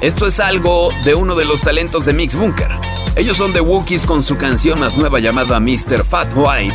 Esto 0.00 0.26
es 0.26 0.40
algo 0.40 0.90
de 1.04 1.14
uno 1.14 1.34
de 1.34 1.44
los 1.44 1.60
talentos 1.60 2.04
de 2.06 2.12
Mix 2.12 2.34
Bunker. 2.34 2.70
Ellos 3.14 3.36
son 3.36 3.52
The 3.52 3.60
Wookiees 3.60 4.06
con 4.06 4.22
su 4.22 4.36
canción 4.36 4.80
más 4.80 4.96
nueva 4.96 5.20
llamada 5.20 5.60
Mr. 5.60 6.04
Fat 6.04 6.32
White, 6.34 6.74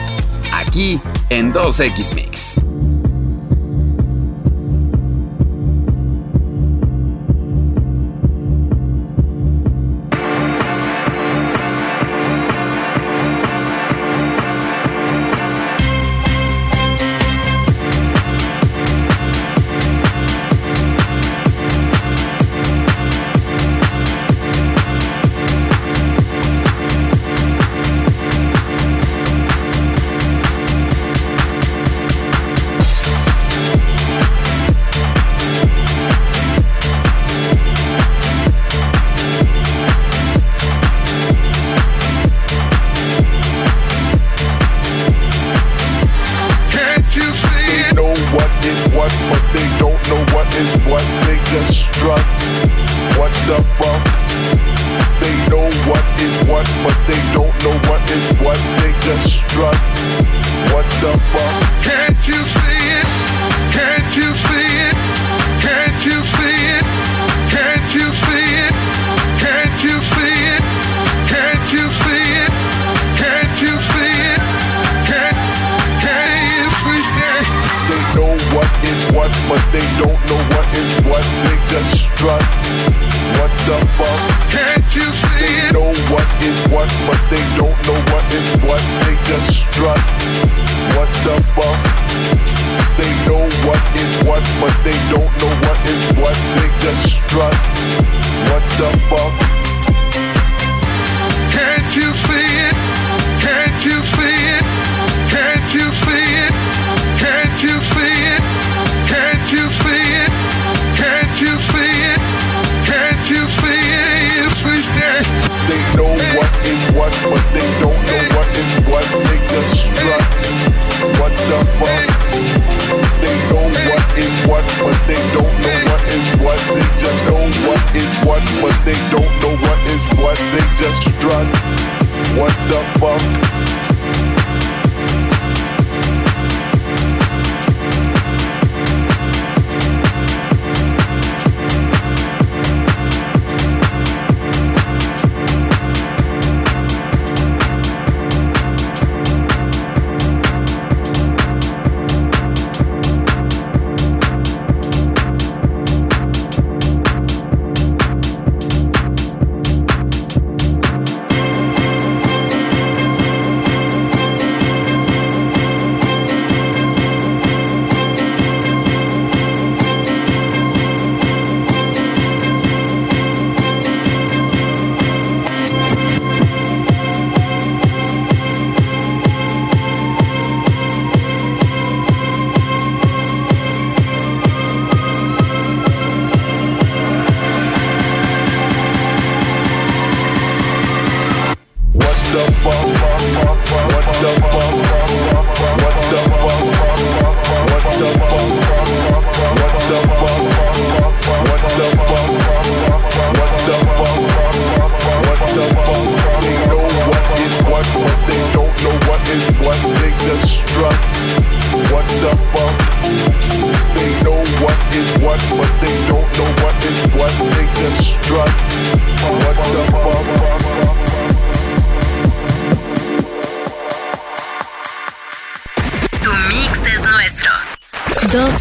aquí 0.53 1.01
en 1.29 1.53
2X 1.53 2.13
Mix. 2.13 2.61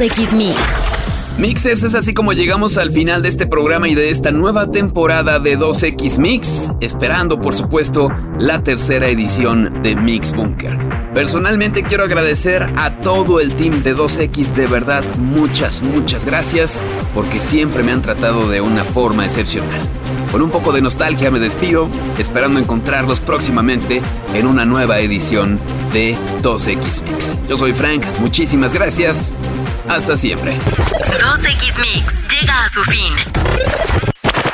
2X 0.07 0.33
Mix. 0.35 0.57
Mixers, 1.37 1.83
es 1.83 1.97
así 1.97 2.15
como 2.15 2.33
llegamos 2.33 2.79
al 2.79 2.93
final 2.93 3.23
de 3.23 3.29
este 3.29 3.49
programa 3.49 3.89
y 3.89 3.97
de 3.97 4.11
esta 4.11 4.31
nueva 4.31 4.71
temporada 4.71 5.41
de 5.41 5.59
2X 5.59 6.19
Mix, 6.19 6.71
esperando 6.81 7.41
por 7.41 7.55
supuesto 7.55 8.13
la 8.39 8.63
tercera 8.63 9.09
edición 9.09 9.83
de 9.83 9.97
Mix 9.97 10.33
Bunker. 10.33 10.79
Personalmente 11.13 11.83
quiero 11.83 12.05
agradecer 12.05 12.63
a 12.77 13.01
todo 13.01 13.41
el 13.41 13.57
team 13.57 13.83
de 13.83 13.97
2X, 13.97 14.53
de 14.53 14.69
verdad 14.69 15.03
muchas, 15.19 15.83
muchas 15.83 16.25
gracias, 16.25 16.85
porque 17.13 17.41
siempre 17.41 17.83
me 17.83 17.91
han 17.91 18.03
tratado 18.03 18.49
de 18.49 18.61
una 18.61 18.85
forma 18.85 19.25
excepcional. 19.25 19.81
Con 20.31 20.41
un 20.41 20.51
poco 20.51 20.73
de 20.73 20.83
nostalgia 20.83 21.31
me 21.33 21.41
despido, 21.41 21.89
esperando 22.19 22.61
encontrarlos 22.61 23.19
próximamente 23.19 24.03
en 24.35 24.47
una 24.47 24.65
nueva 24.65 25.01
edición 25.01 25.59
de 25.93 26.17
2X 26.43 27.03
Mix. 27.03 27.37
Yo 27.49 27.57
soy 27.57 27.73
Frank, 27.73 28.05
muchísimas 28.21 28.73
gracias, 28.73 29.37
hasta 29.97 30.17
siempre. 30.17 30.59
2X 30.59 31.79
Mix 31.81 32.29
llega 32.29 32.65
a 32.65 32.69
su 32.69 32.83
fin. 32.85 33.15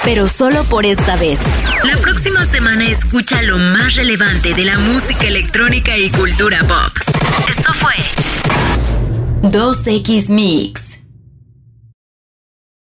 Pero 0.04 0.28
solo 0.28 0.62
por 0.64 0.86
esta 0.86 1.16
vez. 1.16 1.38
La 1.84 1.96
próxima 1.96 2.44
semana 2.46 2.84
escucha 2.88 3.42
lo 3.42 3.58
más 3.58 3.96
relevante 3.96 4.54
de 4.54 4.64
la 4.64 4.78
música 4.78 5.26
electrónica 5.26 5.96
y 5.96 6.10
cultura 6.10 6.60
pop. 6.60 6.96
Esto 7.48 7.74
fue 7.74 7.94
2X 9.42 10.28
Mix. 10.28 10.81